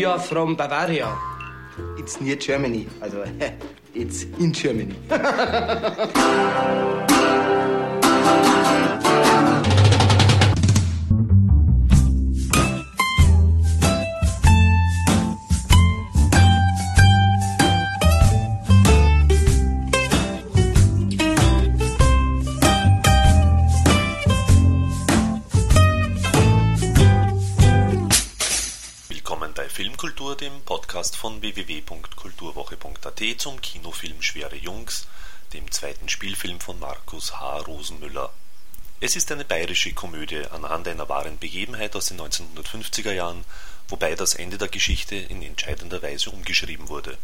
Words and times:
we 0.00 0.06
are 0.06 0.18
from 0.18 0.54
Bavaria. 0.56 1.14
It's 1.98 2.22
near 2.22 2.36
Germany. 2.36 2.88
Also, 3.02 3.22
it's 3.94 4.22
in 4.22 4.50
Germany. 4.50 4.96
zum 33.36 33.60
Kinofilm 33.60 34.22
Schwere 34.22 34.56
Jungs, 34.56 35.06
dem 35.52 35.70
zweiten 35.70 36.08
Spielfilm 36.08 36.58
von 36.58 36.78
Markus 36.78 37.38
H. 37.38 37.58
Rosenmüller. 37.58 38.32
Es 38.98 39.14
ist 39.14 39.30
eine 39.30 39.44
bayerische 39.44 39.92
Komödie 39.92 40.46
anhand 40.46 40.88
einer 40.88 41.06
wahren 41.10 41.38
Begebenheit 41.38 41.94
aus 41.96 42.06
den 42.06 42.18
1950er 42.18 43.12
Jahren, 43.12 43.44
wobei 43.88 44.14
das 44.14 44.34
Ende 44.34 44.56
der 44.56 44.68
Geschichte 44.68 45.16
in 45.16 45.42
entscheidender 45.42 46.00
Weise 46.00 46.30
umgeschrieben 46.30 46.88
wurde. 46.88 47.18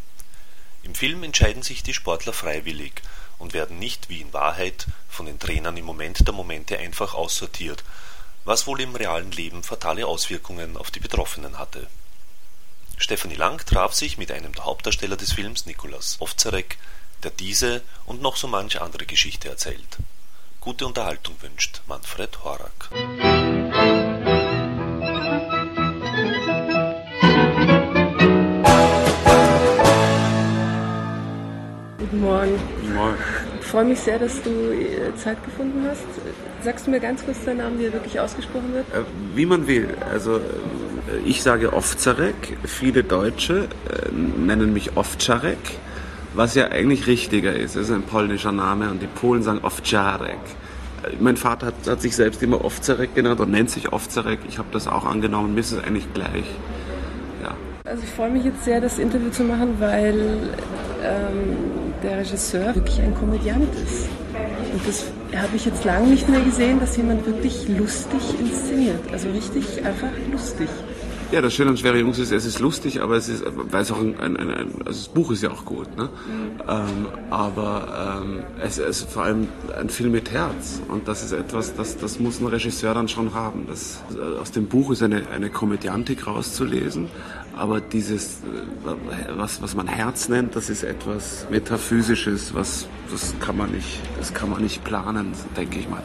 Im 0.82 0.94
Film 0.94 1.22
entscheiden 1.22 1.62
sich 1.62 1.82
die 1.82 1.94
Sportler 1.94 2.34
freiwillig 2.34 3.00
und 3.38 3.54
werden 3.54 3.78
nicht 3.78 4.10
wie 4.10 4.20
in 4.20 4.34
Wahrheit 4.34 4.86
von 5.08 5.24
den 5.24 5.38
Trainern 5.38 5.78
im 5.78 5.86
Moment 5.86 6.26
der 6.26 6.34
Momente 6.34 6.78
einfach 6.78 7.14
aussortiert, 7.14 7.84
was 8.44 8.66
wohl 8.66 8.82
im 8.82 8.94
realen 8.94 9.32
Leben 9.32 9.62
fatale 9.62 10.06
Auswirkungen 10.06 10.76
auf 10.76 10.90
die 10.90 11.00
Betroffenen 11.00 11.58
hatte 11.58 11.88
Stefanie 12.98 13.34
Lang 13.34 13.64
traf 13.66 13.92
sich 13.92 14.16
mit 14.16 14.32
einem 14.32 14.54
der 14.54 14.64
Hauptdarsteller 14.64 15.16
des 15.16 15.32
Films, 15.32 15.66
Nikolaus 15.66 16.16
Ovzarek, 16.18 16.78
der 17.22 17.30
diese 17.30 17.82
und 18.06 18.22
noch 18.22 18.36
so 18.36 18.48
manche 18.48 18.80
andere 18.80 19.04
Geschichte 19.04 19.48
erzählt. 19.48 19.98
Gute 20.60 20.86
Unterhaltung 20.86 21.34
wünscht 21.42 21.82
Manfred 21.86 22.42
Horak. 22.42 22.88
Guten 31.98 32.20
Morgen. 32.20 32.58
Guten 32.80 32.94
Morgen. 32.94 33.18
Ich 33.60 33.66
freue 33.66 33.84
mich 33.84 34.00
sehr, 34.00 34.18
dass 34.18 34.42
du 34.42 34.50
äh, 34.72 35.14
Zeit 35.16 35.44
gefunden 35.44 35.86
hast. 35.88 36.02
Sagst 36.62 36.86
du 36.86 36.90
mir 36.90 37.00
ganz 37.00 37.24
kurz 37.24 37.44
deinen 37.44 37.58
Namen, 37.58 37.78
wie 37.78 37.84
er 37.84 37.92
wirklich 37.92 38.18
ausgesprochen 38.18 38.72
wird? 38.72 38.86
Äh, 38.92 39.02
wie 39.34 39.44
man 39.44 39.66
will. 39.66 39.96
Also 40.10 40.40
ich 41.24 41.42
sage 41.42 41.72
Ovzarek, 41.72 42.56
viele 42.64 43.04
Deutsche 43.04 43.68
äh, 43.88 44.12
nennen 44.12 44.72
mich 44.72 44.96
Ovczarek, 44.96 45.58
was 46.34 46.54
ja 46.54 46.68
eigentlich 46.68 47.06
richtiger 47.06 47.54
ist. 47.54 47.76
Es 47.76 47.88
ist 47.88 47.94
ein 47.94 48.02
polnischer 48.02 48.52
Name 48.52 48.90
und 48.90 49.00
die 49.00 49.06
Polen 49.06 49.42
sagen 49.42 49.60
Ovczarek. 49.62 50.38
Mein 51.20 51.36
Vater 51.36 51.66
hat, 51.66 51.74
hat, 51.86 52.02
sich 52.02 52.16
selbst 52.16 52.42
immer 52.42 52.64
Ovzarek 52.64 53.14
genannt 53.14 53.40
und 53.40 53.50
nennt 53.50 53.70
sich 53.70 53.92
Ovzarek. 53.92 54.40
Ich 54.48 54.58
habe 54.58 54.68
das 54.72 54.88
auch 54.88 55.04
angenommen, 55.04 55.54
mir 55.54 55.60
ist 55.60 55.72
es 55.72 55.84
eigentlich 55.84 56.12
gleich. 56.12 56.46
Ja. 57.42 57.54
Also 57.84 58.02
ich 58.02 58.10
freue 58.10 58.30
mich 58.30 58.44
jetzt 58.44 58.64
sehr, 58.64 58.80
das 58.80 58.98
Interview 58.98 59.30
zu 59.30 59.44
machen, 59.44 59.76
weil 59.78 60.18
ähm, 61.04 61.56
der 62.02 62.18
Regisseur 62.18 62.74
wirklich 62.74 63.00
ein 63.00 63.14
Komödiant 63.14 63.72
ist. 63.74 64.08
Und 64.72 64.86
das 64.86 65.04
habe 65.36 65.56
ich 65.56 65.64
jetzt 65.64 65.84
lange 65.84 66.08
nicht 66.08 66.28
mehr 66.28 66.40
gesehen, 66.40 66.80
dass 66.80 66.96
jemand 66.96 67.24
wirklich 67.26 67.68
lustig 67.68 68.20
inszeniert. 68.40 69.00
Also 69.12 69.30
richtig 69.30 69.84
einfach 69.84 70.10
lustig. 70.32 70.68
Ja, 71.32 71.40
das 71.40 71.54
Schöne 71.54 71.70
an 71.70 71.76
Schwere 71.76 71.98
Jungs 71.98 72.20
ist, 72.20 72.30
es 72.30 72.46
ist 72.46 72.60
lustig, 72.60 73.02
aber 73.02 73.16
es 73.16 73.28
ist, 73.28 73.42
weil 73.44 73.82
es 73.82 73.90
auch 73.90 73.98
ein, 73.98 74.18
ein, 74.20 74.36
ein, 74.36 74.70
also 74.86 75.00
das 75.00 75.08
Buch 75.08 75.32
ist 75.32 75.42
ja 75.42 75.50
auch 75.50 75.64
gut, 75.64 75.96
ne? 75.96 76.04
Mhm. 76.04 76.60
Ähm, 76.68 77.06
aber 77.30 78.22
ähm, 78.22 78.44
es 78.62 78.78
ist 78.78 79.10
vor 79.10 79.24
allem 79.24 79.48
ein 79.76 79.88
Film 79.88 80.12
mit 80.12 80.30
Herz 80.30 80.80
und 80.88 81.08
das 81.08 81.24
ist 81.24 81.32
etwas, 81.32 81.74
das, 81.74 81.96
das 81.96 82.20
muss 82.20 82.40
ein 82.40 82.46
Regisseur 82.46 82.94
dann 82.94 83.08
schon 83.08 83.34
haben. 83.34 83.66
Das, 83.66 84.02
aus 84.40 84.52
dem 84.52 84.66
Buch 84.66 84.92
ist 84.92 85.02
eine, 85.02 85.22
eine 85.34 85.50
Komödiantik 85.50 86.28
rauszulesen, 86.28 87.08
aber 87.56 87.80
dieses, 87.80 88.42
äh, 88.44 89.36
was, 89.36 89.60
was 89.60 89.74
man 89.74 89.88
Herz 89.88 90.28
nennt, 90.28 90.54
das 90.54 90.70
ist 90.70 90.84
etwas 90.84 91.48
Metaphysisches, 91.50 92.54
was, 92.54 92.86
das 93.10 93.34
kann 93.40 93.56
man 93.56 93.72
nicht, 93.72 94.00
das 94.16 94.32
kann 94.32 94.48
man 94.48 94.62
nicht 94.62 94.84
planen, 94.84 95.32
denke 95.56 95.80
ich 95.80 95.88
mal. 95.88 96.04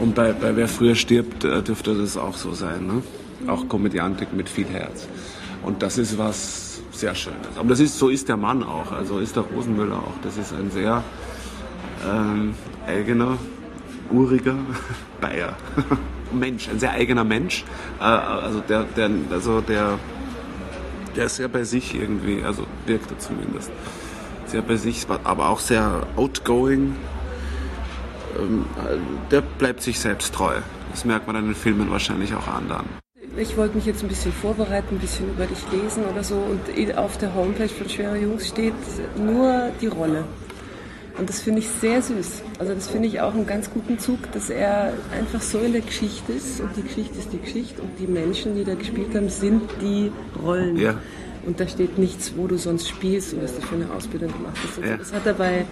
Und 0.00 0.16
bei, 0.16 0.32
bei 0.32 0.56
Wer 0.56 0.66
früher 0.66 0.96
stirbt, 0.96 1.44
äh, 1.44 1.62
dürfte 1.62 1.94
das 1.94 2.16
auch 2.16 2.36
so 2.36 2.52
sein, 2.52 2.88
ne? 2.88 3.02
Auch 3.46 3.68
Komödiantik 3.68 4.32
mit 4.32 4.48
viel 4.48 4.66
Herz. 4.66 5.08
Und 5.62 5.82
das 5.82 5.98
ist 5.98 6.18
was 6.18 6.82
sehr 6.92 7.14
Schönes. 7.14 7.56
Aber 7.56 7.68
das 7.68 7.80
ist, 7.80 7.98
so 7.98 8.08
ist 8.08 8.28
der 8.28 8.36
Mann 8.36 8.62
auch, 8.62 8.92
also 8.92 9.18
ist 9.18 9.36
der 9.36 9.44
Rosenmüller 9.44 9.96
auch. 9.96 10.20
Das 10.22 10.36
ist 10.36 10.52
ein 10.52 10.70
sehr 10.70 11.02
ähm, 12.06 12.54
eigener, 12.86 13.38
uriger 14.10 14.56
Bayer. 15.20 15.56
Mensch, 16.32 16.68
ein 16.68 16.78
sehr 16.78 16.92
eigener 16.92 17.24
Mensch. 17.24 17.64
Äh, 18.00 18.04
also 18.04 18.60
der, 18.60 18.84
der, 18.84 19.10
also 19.30 19.60
der, 19.60 19.98
der 21.16 21.26
ist 21.26 21.36
sehr 21.36 21.48
bei 21.48 21.64
sich 21.64 21.94
irgendwie, 21.94 22.42
also 22.42 22.66
wirkt 22.86 23.10
er 23.10 23.18
zumindest. 23.18 23.70
Sehr 24.46 24.62
bei 24.62 24.76
sich, 24.76 25.06
aber 25.24 25.48
auch 25.48 25.60
sehr 25.60 26.06
outgoing. 26.16 26.96
Ähm, 28.38 28.66
der 29.30 29.40
bleibt 29.40 29.82
sich 29.82 29.98
selbst 29.98 30.34
treu. 30.34 30.56
Das 30.90 31.04
merkt 31.04 31.26
man 31.26 31.36
in 31.36 31.46
den 31.46 31.54
Filmen 31.54 31.90
wahrscheinlich 31.90 32.34
auch 32.34 32.46
an 32.46 32.68
dann. 32.68 33.03
Ich 33.36 33.56
wollte 33.56 33.74
mich 33.74 33.84
jetzt 33.84 34.02
ein 34.02 34.08
bisschen 34.08 34.32
vorbereiten, 34.32 34.94
ein 34.94 34.98
bisschen 34.98 35.28
über 35.28 35.46
dich 35.46 35.58
lesen 35.72 36.04
oder 36.04 36.22
so. 36.22 36.36
Und 36.36 36.96
auf 36.96 37.18
der 37.18 37.34
Homepage 37.34 37.68
von 37.68 37.88
Schwere 37.88 38.16
Jungs 38.16 38.48
steht 38.48 38.74
nur 39.16 39.70
die 39.80 39.88
Rolle. 39.88 40.24
Und 41.18 41.28
das 41.28 41.40
finde 41.40 41.60
ich 41.60 41.68
sehr 41.68 42.02
süß. 42.02 42.42
Also 42.58 42.74
das 42.74 42.88
finde 42.88 43.08
ich 43.08 43.20
auch 43.20 43.34
einen 43.34 43.46
ganz 43.46 43.70
guten 43.70 43.98
Zug, 43.98 44.30
dass 44.32 44.50
er 44.50 44.94
einfach 45.12 45.40
so 45.40 45.58
in 45.58 45.72
der 45.72 45.80
Geschichte 45.80 46.32
ist. 46.32 46.60
Und 46.60 46.76
die 46.76 46.82
Geschichte 46.82 47.18
ist 47.18 47.32
die 47.32 47.40
Geschichte. 47.40 47.82
Und 47.82 47.90
die 47.98 48.06
Menschen, 48.06 48.56
die 48.56 48.64
da 48.64 48.74
gespielt 48.74 49.14
haben, 49.14 49.28
sind 49.28 49.62
die 49.80 50.10
Rollen. 50.42 50.76
Ja. 50.76 50.98
Und 51.46 51.60
da 51.60 51.68
steht 51.68 51.98
nichts, 51.98 52.32
wo 52.36 52.46
du 52.46 52.56
sonst 52.56 52.88
spielst 52.88 53.34
und 53.34 53.42
was 53.42 53.54
du 53.54 53.60
für 53.62 53.74
eine 53.74 53.90
Ausbildung 53.92 54.32
gemacht 54.32 54.56
hast. 54.62 54.78
Also 54.78 54.90
ja. 54.90 54.96
Das 54.96 55.12
hat 55.12 55.26
er 55.26 55.34
bei, 55.34 55.66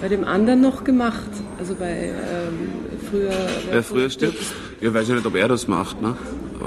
bei 0.00 0.08
dem 0.08 0.24
anderen 0.24 0.60
noch 0.60 0.84
gemacht. 0.84 1.30
Also 1.58 1.74
bei 1.74 2.08
ähm, 2.08 2.70
früher. 3.10 3.32
Wer 3.70 3.82
früher 3.82 4.08
stirbt? 4.08 4.38
Ja, 4.80 4.94
weiß 4.94 5.08
ich 5.08 5.14
nicht, 5.14 5.26
ob 5.26 5.34
er 5.34 5.48
das 5.48 5.66
macht, 5.66 6.00
ne? 6.00 6.16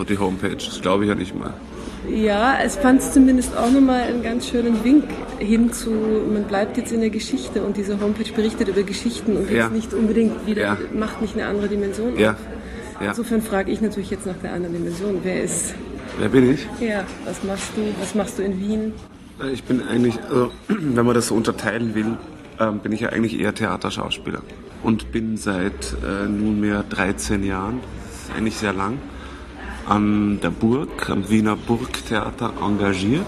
Die 0.09 0.17
Homepage, 0.17 0.55
das 0.55 0.81
glaube 0.81 1.03
ich 1.03 1.09
ja 1.09 1.15
nicht 1.15 1.37
mal. 1.37 1.53
Ja, 2.09 2.57
es 2.61 2.75
fand 2.75 2.99
es 2.99 3.13
zumindest 3.13 3.55
auch 3.55 3.71
nochmal 3.71 4.01
einen 4.01 4.23
ganz 4.23 4.49
schönen 4.49 4.83
Wink 4.83 5.05
hin 5.39 5.71
zu, 5.71 5.89
man 5.89 6.43
bleibt 6.43 6.77
jetzt 6.77 6.91
in 6.91 6.99
der 6.99 7.09
Geschichte 7.09 7.63
und 7.63 7.77
diese 7.77 7.99
Homepage 8.01 8.31
berichtet 8.33 8.67
über 8.67 8.83
Geschichten 8.83 9.37
und 9.37 9.49
jetzt 9.49 9.53
ja. 9.53 9.69
nicht 9.69 9.93
unbedingt 9.93 10.45
wieder, 10.45 10.61
ja. 10.61 10.77
macht 10.93 11.21
nicht 11.21 11.35
eine 11.35 11.45
andere 11.45 11.69
Dimension 11.69 12.17
ja. 12.19 12.31
auf. 12.31 12.37
Ja. 12.99 13.09
Insofern 13.09 13.41
frage 13.41 13.71
ich 13.71 13.81
natürlich 13.81 14.09
jetzt 14.09 14.25
nach 14.25 14.35
der 14.43 14.53
anderen 14.53 14.75
Dimension. 14.75 15.19
Wer 15.23 15.43
ist. 15.43 15.73
Wer 16.19 16.29
bin 16.29 16.53
ich? 16.53 16.67
Ja, 16.79 17.05
was 17.25 17.43
machst 17.43 17.71
du? 17.75 17.81
Was 17.99 18.15
machst 18.15 18.37
du 18.37 18.43
in 18.43 18.59
Wien? 18.59 18.93
Ich 19.51 19.63
bin 19.63 19.81
eigentlich, 19.81 20.21
also, 20.23 20.51
wenn 20.67 21.05
man 21.05 21.15
das 21.15 21.27
so 21.27 21.35
unterteilen 21.35 21.95
will, 21.95 22.17
ähm, 22.59 22.79
bin 22.79 22.91
ich 22.91 23.01
ja 23.01 23.09
eigentlich 23.09 23.39
eher 23.39 23.53
Theaterschauspieler 23.53 24.41
und 24.83 25.11
bin 25.11 25.37
seit 25.37 25.95
äh, 26.03 26.27
nunmehr 26.27 26.83
13 26.87 27.43
Jahren, 27.43 27.79
das 28.07 28.29
ist 28.29 28.37
eigentlich 28.37 28.55
sehr 28.57 28.73
lang, 28.73 28.99
an 29.85 30.39
der 30.41 30.49
Burg, 30.49 31.09
am 31.09 31.29
Wiener 31.29 31.55
Burgtheater 31.55 32.53
engagiert 32.61 33.25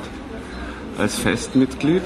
als 0.98 1.18
Festmitglied. 1.18 2.04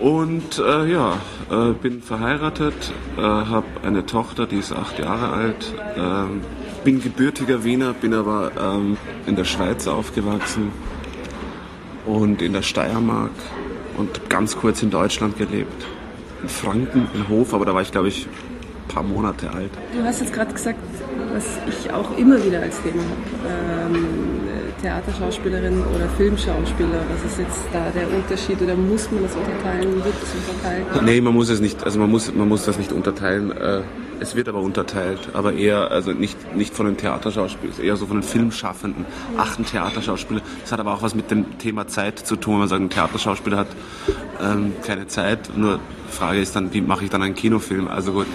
Und 0.00 0.58
äh, 0.58 0.86
ja, 0.86 1.18
äh, 1.50 1.72
bin 1.72 2.02
verheiratet, 2.02 2.92
äh, 3.16 3.20
habe 3.20 3.66
eine 3.82 4.04
Tochter, 4.04 4.46
die 4.46 4.56
ist 4.56 4.72
acht 4.72 4.98
Jahre 4.98 5.30
alt, 5.32 5.74
ähm, 5.96 6.42
bin 6.84 7.00
gebürtiger 7.00 7.64
Wiener, 7.64 7.94
bin 7.94 8.14
aber 8.14 8.52
ähm, 8.60 8.96
in 9.26 9.36
der 9.36 9.44
Schweiz 9.44 9.88
aufgewachsen 9.88 10.70
und 12.04 12.42
in 12.42 12.52
der 12.52 12.62
Steiermark 12.62 13.32
und 13.96 14.28
ganz 14.28 14.56
kurz 14.56 14.82
in 14.82 14.90
Deutschland 14.90 15.38
gelebt. 15.38 15.86
In 16.42 16.48
Franken, 16.48 17.08
in 17.14 17.28
Hof, 17.28 17.54
aber 17.54 17.64
da 17.64 17.74
war 17.74 17.82
ich 17.82 17.90
glaube 17.90 18.08
ich 18.08 18.28
paar 18.88 19.02
Monate 19.02 19.50
alt. 19.50 19.70
Du 19.92 20.02
hast 20.02 20.20
jetzt 20.20 20.32
gerade 20.32 20.52
gesagt, 20.52 20.78
was 21.32 21.44
ich 21.68 21.92
auch 21.92 22.16
immer 22.16 22.42
wieder 22.44 22.60
als 22.60 22.80
Thema 22.82 23.02
habe. 23.02 23.94
Ähm, 23.94 24.06
Theaterschauspielerin 24.82 25.82
oder 25.94 26.08
Filmschauspieler? 26.16 27.00
Was 27.10 27.32
ist 27.32 27.38
jetzt 27.38 27.60
da 27.72 27.90
der 27.90 28.08
Unterschied 28.08 28.60
oder 28.60 28.76
muss 28.76 29.10
man 29.10 29.22
das 29.22 29.34
unterteilen? 29.34 29.96
Wird 29.96 30.14
das 30.20 30.34
unterteilt? 30.34 31.02
Nee, 31.04 31.20
man 31.20 31.34
muss 31.34 31.48
es 31.48 31.60
nicht, 31.60 31.82
also 31.84 31.98
man 31.98 32.10
muss, 32.10 32.32
man 32.34 32.48
muss 32.48 32.64
das 32.64 32.78
nicht 32.78 32.92
unterteilen. 32.92 33.50
Äh, 33.52 33.82
es 34.18 34.34
wird 34.34 34.48
aber 34.48 34.60
unterteilt, 34.60 35.18
aber 35.34 35.52
eher, 35.52 35.90
also 35.90 36.12
nicht, 36.12 36.54
nicht 36.54 36.74
von 36.74 36.86
den 36.86 36.96
Theaterschauspielern, 36.96 37.80
eher 37.82 37.96
so 37.96 38.06
von 38.06 38.18
den 38.18 38.22
Filmschaffenden. 38.22 39.04
Ach, 39.36 39.58
ein 39.58 39.66
Theaterschauspieler. 39.66 40.40
Das 40.62 40.72
hat 40.72 40.80
aber 40.80 40.94
auch 40.94 41.02
was 41.02 41.14
mit 41.14 41.30
dem 41.30 41.58
Thema 41.58 41.86
Zeit 41.86 42.18
zu 42.18 42.36
tun. 42.36 42.54
Wenn 42.54 42.60
man 42.60 42.68
sagt, 42.68 42.82
ein 42.82 42.90
Theaterschauspieler 42.90 43.58
hat 43.58 43.68
ähm, 44.40 44.72
keine 44.82 45.06
Zeit. 45.06 45.50
Nur 45.56 45.80
die 46.08 46.12
Frage 46.12 46.40
ist 46.40 46.56
dann, 46.56 46.72
wie 46.72 46.80
mache 46.80 47.04
ich 47.04 47.10
dann 47.10 47.22
einen 47.22 47.34
Kinofilm? 47.34 47.88
Also 47.88 48.12
gut, 48.12 48.26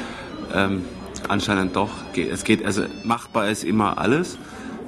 ähm, 0.53 0.85
anscheinend 1.27 1.75
doch. 1.75 1.91
Es 2.15 2.43
geht, 2.43 2.65
also 2.65 2.83
machbar 3.03 3.49
ist 3.49 3.63
immer 3.63 3.97
alles. 3.97 4.37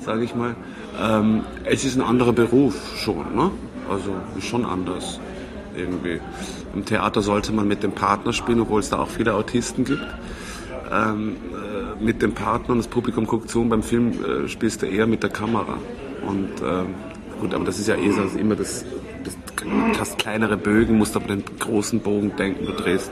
sage 0.04 0.24
ich 0.24 0.36
mal. 0.36 0.56
Ähm, 1.02 1.44
es 1.64 1.86
ist 1.86 1.96
ein 1.96 2.02
anderer 2.02 2.34
Beruf 2.34 2.76
schon, 2.98 3.36
ne? 3.36 3.52
Also 3.90 4.14
schon 4.40 4.66
anders 4.66 5.20
irgendwie. 5.76 6.20
Im 6.76 6.86
Theater 6.86 7.22
sollte 7.22 7.52
man 7.52 7.68
mit 7.68 7.84
dem 7.84 7.94
Partner 7.94 8.34
spielen, 8.34 8.62
obwohl 8.62 8.80
es 8.80 8.90
da 8.90 9.00
auch 9.00 9.10
viele 9.10 9.34
Autisten 9.34 9.86
gibt. 9.86 10.06
Ähm, 10.92 11.38
äh, 11.52 12.04
mit 12.04 12.22
dem 12.22 12.34
Partner 12.34 12.72
und 12.72 12.78
das 12.78 12.88
Publikum 12.88 13.26
guckt 13.26 13.50
zu 13.50 13.62
und 13.62 13.70
beim 13.70 13.84
Film 13.84 14.12
äh, 14.12 14.48
spielst 14.48 14.82
du 14.82 14.86
eher 14.86 15.08
mit 15.08 15.24
der 15.24 15.30
Kamera. 15.30 15.78
Und 16.28 16.50
ähm, 16.64 16.94
gut, 17.40 17.54
aber 17.54 17.66
das 17.66 17.80
ist 17.80 17.88
ja 17.88 17.96
eh 17.96 18.12
so, 18.12 18.38
immer 18.38 18.56
das, 18.56 18.86
das, 19.24 19.36
du 19.64 20.00
hast 20.00 20.18
kleinere 20.20 20.58
Bögen, 20.58 20.98
musst 20.98 21.16
aber 21.16 21.28
den 21.28 21.44
großen 21.60 22.00
Bogen 22.02 22.36
denken, 22.36 22.66
du 22.66 22.74
drehst 22.74 23.12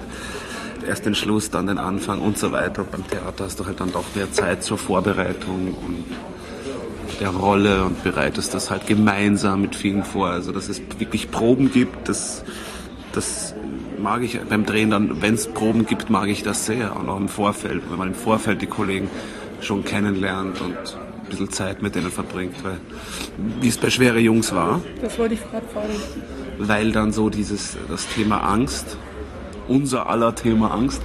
erst 0.83 1.05
den 1.05 1.15
Schluss, 1.15 1.49
dann 1.49 1.67
den 1.67 1.77
Anfang 1.77 2.19
und 2.19 2.37
so 2.37 2.51
weiter. 2.51 2.81
Und 2.81 2.91
beim 2.91 3.07
Theater 3.07 3.45
hast 3.45 3.59
du 3.59 3.65
halt 3.65 3.79
dann 3.79 3.91
doch 3.91 4.05
mehr 4.15 4.31
Zeit 4.31 4.63
zur 4.63 4.77
Vorbereitung 4.77 5.75
und 5.85 6.05
der 7.19 7.29
Rolle 7.29 7.85
und 7.85 8.03
bereitest 8.03 8.53
das 8.53 8.71
halt 8.71 8.87
gemeinsam 8.87 9.61
mit 9.61 9.75
vielen 9.75 10.03
vor. 10.03 10.29
Also 10.29 10.51
dass 10.51 10.69
es 10.69 10.81
wirklich 10.97 11.31
Proben 11.31 11.71
gibt, 11.71 12.09
das, 12.09 12.43
das 13.13 13.53
mag 13.99 14.23
ich 14.23 14.39
beim 14.41 14.65
Drehen 14.65 14.89
dann, 14.89 15.21
wenn 15.21 15.35
es 15.35 15.47
Proben 15.47 15.85
gibt, 15.85 16.09
mag 16.09 16.27
ich 16.27 16.43
das 16.43 16.65
sehr. 16.65 16.95
Und 16.95 17.09
auch 17.09 17.17
im 17.17 17.29
Vorfeld, 17.29 17.83
wenn 17.89 17.97
man 17.97 18.09
im 18.09 18.15
Vorfeld 18.15 18.61
die 18.61 18.67
Kollegen 18.67 19.09
schon 19.61 19.85
kennenlernt 19.85 20.59
und 20.61 20.75
ein 20.75 21.29
bisschen 21.29 21.51
Zeit 21.51 21.81
mit 21.81 21.95
denen 21.95 22.11
verbringt. 22.11 22.55
Weil, 22.63 22.77
wie 23.61 23.67
es 23.67 23.77
bei 23.77 23.89
Schwere 23.89 24.19
Jungs 24.19 24.53
war. 24.53 24.81
Das 25.01 25.17
wollte 25.19 25.35
ich 25.35 25.41
gerade 25.41 25.67
fragen. 25.67 25.93
Weil 26.57 26.91
dann 26.91 27.11
so 27.11 27.29
dieses, 27.29 27.77
das 27.89 28.07
Thema 28.07 28.39
Angst, 28.39 28.97
unser 29.71 30.09
aller 30.09 30.35
Thema 30.35 30.71
Angst, 30.73 31.01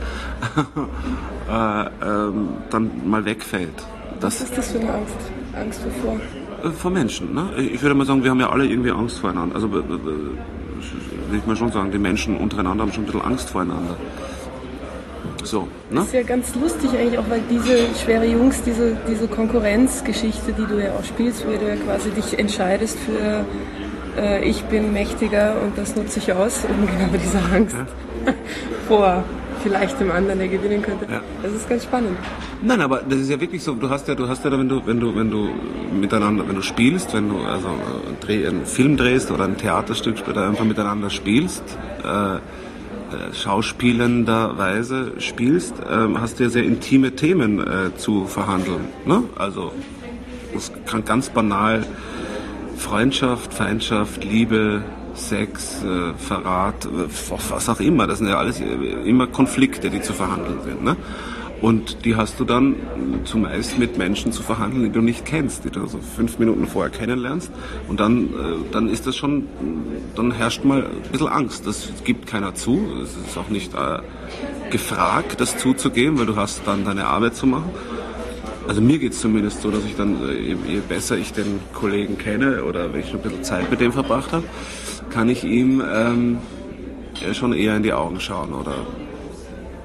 äh, 1.50 1.84
ähm, 2.04 2.48
dann 2.70 2.90
mal 3.06 3.24
wegfällt. 3.24 3.74
Das, 4.20 4.40
Was 4.40 4.48
ist 4.48 4.58
das 4.58 4.72
für 4.72 4.80
eine 4.80 4.94
Angst? 4.94 5.16
Angst 5.58 5.80
wovor? 5.84 6.20
Äh, 6.64 6.70
vor 6.70 6.90
Menschen. 6.90 7.34
Ne? 7.34 7.48
Ich 7.58 7.82
würde 7.82 7.94
mal 7.94 8.06
sagen, 8.06 8.22
wir 8.22 8.30
haben 8.30 8.40
ja 8.40 8.50
alle 8.50 8.66
irgendwie 8.66 8.90
Angst 8.90 9.18
voreinander. 9.18 9.54
Also 9.54 9.72
will 9.72 11.38
ich 11.38 11.46
mal 11.46 11.56
schon 11.56 11.72
sagen, 11.72 11.90
die 11.90 11.98
Menschen 11.98 12.36
untereinander 12.36 12.82
haben 12.82 12.92
schon 12.92 13.04
ein 13.04 13.06
bisschen 13.06 13.22
Angst 13.22 13.50
voreinander. 13.50 13.96
So, 15.44 15.68
ne? 15.90 16.00
Das 16.00 16.06
ist 16.06 16.14
ja 16.14 16.22
ganz 16.22 16.54
lustig 16.56 16.90
eigentlich 16.90 17.18
auch, 17.18 17.30
weil 17.30 17.40
diese 17.48 17.78
schwere 18.02 18.26
Jungs, 18.26 18.62
diese, 18.62 18.96
diese 19.08 19.28
Konkurrenzgeschichte, 19.28 20.52
die 20.52 20.66
du 20.66 20.82
ja 20.82 20.92
auch 20.92 21.04
spielst, 21.04 21.46
wo 21.46 21.50
du 21.52 21.68
ja 21.68 21.76
quasi 21.76 22.10
dich 22.10 22.36
entscheidest 22.36 22.98
für 22.98 23.44
äh, 24.20 24.44
ich 24.44 24.62
bin 24.64 24.92
mächtiger 24.92 25.54
und 25.62 25.78
das 25.78 25.94
nutze 25.94 26.18
ich 26.18 26.32
aus, 26.32 26.64
um 26.68 26.86
genau 26.86 27.12
diese 27.12 27.38
Angst 27.54 27.76
ja. 27.76 27.86
vor 28.88 29.24
vielleicht 29.62 29.98
dem 29.98 30.10
anderen, 30.10 30.38
der 30.38 30.48
gewinnen 30.48 30.82
könnte. 30.82 31.06
Ja. 31.10 31.20
Das 31.42 31.52
ist 31.52 31.68
ganz 31.68 31.84
spannend. 31.84 32.16
Nein, 32.62 32.80
aber 32.80 33.02
das 33.08 33.20
ist 33.20 33.30
ja 33.30 33.40
wirklich 33.40 33.62
so. 33.62 33.74
Du 33.74 33.90
hast 33.90 34.06
ja, 34.08 34.14
du 34.14 34.28
hast 34.28 34.44
ja, 34.44 34.52
wenn 34.52 34.68
du, 34.68 34.86
wenn 34.86 35.00
du, 35.00 35.16
wenn 35.16 35.30
du 35.30 35.50
miteinander, 35.92 36.46
wenn 36.46 36.54
du 36.54 36.62
spielst, 36.62 37.14
wenn 37.14 37.28
du 37.28 37.38
also 37.40 37.68
äh, 38.28 38.46
einen 38.46 38.66
Film 38.66 38.96
drehst 38.96 39.30
oder 39.30 39.44
ein 39.44 39.56
Theaterstück 39.56 40.16
oder 40.28 40.46
einfach 40.46 40.64
miteinander 40.64 41.10
spielst, 41.10 41.64
äh, 42.04 42.36
äh, 42.36 42.38
schauspielenderweise 43.32 45.12
spielst, 45.18 45.74
äh, 45.80 46.08
hast 46.18 46.38
du 46.38 46.44
ja 46.44 46.50
sehr 46.50 46.64
intime 46.64 47.12
Themen 47.12 47.60
äh, 47.60 47.96
zu 47.96 48.26
verhandeln. 48.26 48.86
Ne? 49.04 49.22
Also 49.36 49.72
es 50.54 50.72
kann 50.86 51.04
ganz 51.04 51.30
banal 51.30 51.84
Freundschaft, 52.76 53.54
Feindschaft, 53.54 54.24
Liebe, 54.24 54.82
Sex, 55.16 55.82
äh, 55.82 56.14
Verrat, 56.18 56.86
äh, 56.86 57.08
was 57.48 57.68
auch 57.68 57.80
immer. 57.80 58.06
Das 58.06 58.18
sind 58.18 58.28
ja 58.28 58.38
alles 58.38 58.60
äh, 58.60 58.64
immer 59.04 59.26
Konflikte, 59.26 59.90
die 59.90 60.00
zu 60.00 60.12
verhandeln 60.12 60.60
sind. 60.64 60.84
Ne? 60.84 60.96
Und 61.62 62.04
die 62.04 62.16
hast 62.16 62.38
du 62.38 62.44
dann 62.44 62.76
zumeist 63.24 63.78
mit 63.78 63.96
Menschen 63.96 64.30
zu 64.30 64.42
verhandeln, 64.42 64.84
die 64.84 64.90
du 64.90 65.00
nicht 65.00 65.24
kennst, 65.24 65.64
die 65.64 65.70
du 65.70 65.86
so 65.86 65.98
fünf 65.98 66.38
Minuten 66.38 66.66
vorher 66.66 66.90
kennenlernst. 66.90 67.50
Und 67.88 67.98
dann, 67.98 68.28
dann 68.72 68.90
ist 68.90 69.06
das 69.06 69.16
schon, 69.16 69.48
dann 70.14 70.32
herrscht 70.32 70.64
mal 70.64 70.84
ein 70.84 71.10
bisschen 71.10 71.28
Angst. 71.28 71.66
Das 71.66 71.88
gibt 72.04 72.26
keiner 72.26 72.54
zu. 72.54 72.86
Es 73.02 73.16
ist 73.16 73.38
auch 73.38 73.48
nicht 73.48 73.72
äh, 73.72 74.00
gefragt, 74.70 75.40
das 75.40 75.56
zuzugeben, 75.56 76.18
weil 76.18 76.26
du 76.26 76.36
hast 76.36 76.60
dann 76.66 76.84
deine 76.84 77.06
Arbeit 77.06 77.34
zu 77.34 77.46
machen. 77.46 77.70
Also 78.68 78.80
mir 78.80 78.98
geht 78.98 79.12
es 79.12 79.20
zumindest 79.20 79.62
so, 79.62 79.70
dass 79.70 79.84
ich 79.84 79.94
dann, 79.96 80.18
je, 80.28 80.56
je 80.66 80.80
besser 80.86 81.16
ich 81.16 81.32
den 81.32 81.60
Kollegen 81.72 82.18
kenne 82.18 82.64
oder 82.64 82.92
wenn 82.92 83.00
ich 83.00 83.06
schon 83.08 83.20
ein 83.20 83.22
bisschen 83.22 83.44
Zeit 83.44 83.70
mit 83.70 83.80
dem 83.80 83.92
verbracht 83.92 84.32
habe, 84.32 84.44
kann 85.16 85.30
ich 85.30 85.44
ihm 85.44 85.82
ähm, 85.90 86.38
schon 87.32 87.54
eher 87.54 87.74
in 87.74 87.82
die 87.82 87.94
Augen 87.94 88.20
schauen 88.20 88.52
oder 88.52 88.74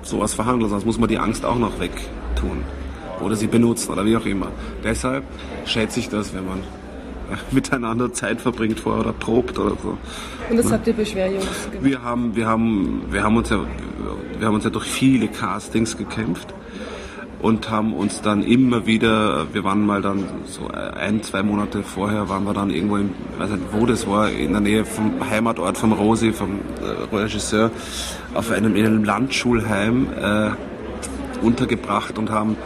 sowas 0.02 0.34
verhandeln. 0.34 0.70
Sonst 0.70 0.86
muss 0.86 1.00
man 1.00 1.08
die 1.08 1.20
Angst 1.20 1.46
auch 1.46 1.58
noch 1.58 1.80
wegtun 1.80 2.66
oder 3.22 3.38
sie 3.38 3.48
benutzen 3.48 3.94
oder 3.94 4.06
wie 4.06 4.18
auch 4.18 4.26
immer. 4.26 4.48
Deshalb 4.84 5.24
schätze 5.64 6.02
ich 6.02 6.10
das, 6.10 6.34
wenn 6.34 6.46
man 6.46 6.64
miteinander 7.52 8.12
Zeit 8.12 8.42
verbringt 8.42 8.82
vorher 8.82 9.06
oder 9.06 9.14
probt 9.14 9.58
oder 9.58 9.78
so. 9.82 9.98
Und 10.50 10.58
das 10.58 10.70
habt 10.70 10.86
ihr 10.88 10.94
bei 10.94 11.06
Schwerjungs 11.06 11.46
gemacht? 11.72 11.86
Wir 11.86 12.04
haben, 12.04 12.36
wir 12.36 12.48
haben, 12.48 13.04
wir 13.10 13.24
haben 13.24 13.38
uns 13.38 13.50
ja, 13.52 13.66
wir 14.38 14.48
haben 14.48 14.56
uns 14.56 14.66
ja 14.66 14.70
durch 14.70 14.88
viele 14.88 15.30
Castings 15.30 15.96
gekämpft 15.96 16.54
und 17.42 17.70
haben 17.70 17.94
uns 17.94 18.22
dann 18.22 18.44
immer 18.44 18.86
wieder, 18.86 19.48
wir 19.54 19.64
waren 19.64 19.86
mal 19.86 20.02
dann 20.02 20.26
so 20.46 20.68
ein, 20.68 21.24
zwei 21.24 21.42
Monate 21.42 21.82
vorher, 21.82 22.30
waren 22.30 22.44
wir 22.44 22.54
dann 22.54 22.70
irgendwo, 22.70 22.98
in, 22.98 23.10
weiß 23.38 23.50
nicht 23.50 23.64
wo 23.72 23.86
das 23.86 24.08
war, 24.08 24.30
in 24.30 24.52
der 24.52 24.62
Nähe 24.62 24.86
vom 24.86 25.28
Heimatort 25.28 25.78
vom 25.78 25.92
Rosi, 25.92 26.34
vom 26.34 26.60
äh, 26.82 27.16
Regisseur, 27.16 27.72
auf 28.36 28.52
einem, 28.52 28.76
in 28.76 28.86
einem 28.86 29.04
Landschulheim 29.04 30.08
äh, 30.22 30.52
untergebracht 31.44 32.20
und 32.20 32.30
haben 32.30 32.58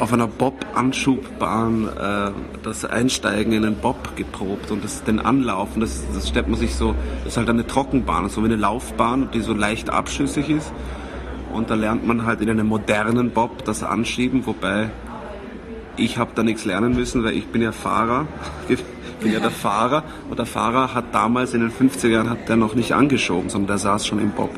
auf 0.00 0.12
einer 0.12 0.26
Bob-Anschubbahn 0.26 1.88
äh, 1.88 2.30
das 2.64 2.84
Einsteigen 2.84 3.52
in 3.52 3.62
den 3.62 3.76
Bob 3.76 4.16
geprobt 4.16 4.72
und 4.72 4.82
das, 4.82 5.04
den 5.04 5.20
Anlaufen, 5.20 5.80
das, 5.80 6.02
das 6.12 6.28
stellt 6.28 6.48
man 6.48 6.58
sich 6.58 6.74
so, 6.74 6.94
das 7.22 7.34
ist 7.34 7.36
halt 7.36 7.48
eine 7.48 7.66
Trockenbahn, 7.66 8.28
so 8.28 8.42
wie 8.42 8.46
eine 8.46 8.56
Laufbahn, 8.56 9.28
die 9.32 9.40
so 9.40 9.54
leicht 9.54 9.90
abschüssig 9.90 10.50
ist 10.50 10.72
und 11.52 11.70
da 11.70 11.74
lernt 11.74 12.06
man 12.06 12.26
halt 12.26 12.40
in 12.40 12.50
einem 12.50 12.66
modernen 12.66 13.30
Bob 13.30 13.64
das 13.64 13.82
Anschieben, 13.82 14.46
wobei 14.46 14.90
ich 15.96 16.18
habe 16.18 16.30
da 16.34 16.42
nichts 16.42 16.64
lernen 16.64 16.94
müssen, 16.94 17.24
weil 17.24 17.34
ich 17.34 17.46
bin 17.46 17.62
ja 17.62 17.72
Fahrer. 17.72 18.26
Ich 18.68 19.24
bin 19.24 19.32
ja 19.32 19.40
der 19.40 19.50
Fahrer 19.50 20.04
und 20.30 20.38
der 20.38 20.46
Fahrer 20.46 20.94
hat 20.94 21.06
damals 21.12 21.52
in 21.52 21.60
den 21.60 21.72
50er 21.72 22.06
Jahren 22.06 22.30
hat 22.30 22.48
der 22.48 22.54
noch 22.54 22.76
nicht 22.76 22.92
angeschoben, 22.92 23.48
sondern 23.48 23.66
der 23.66 23.78
saß 23.78 24.06
schon 24.06 24.20
im 24.20 24.30
Bob. 24.30 24.50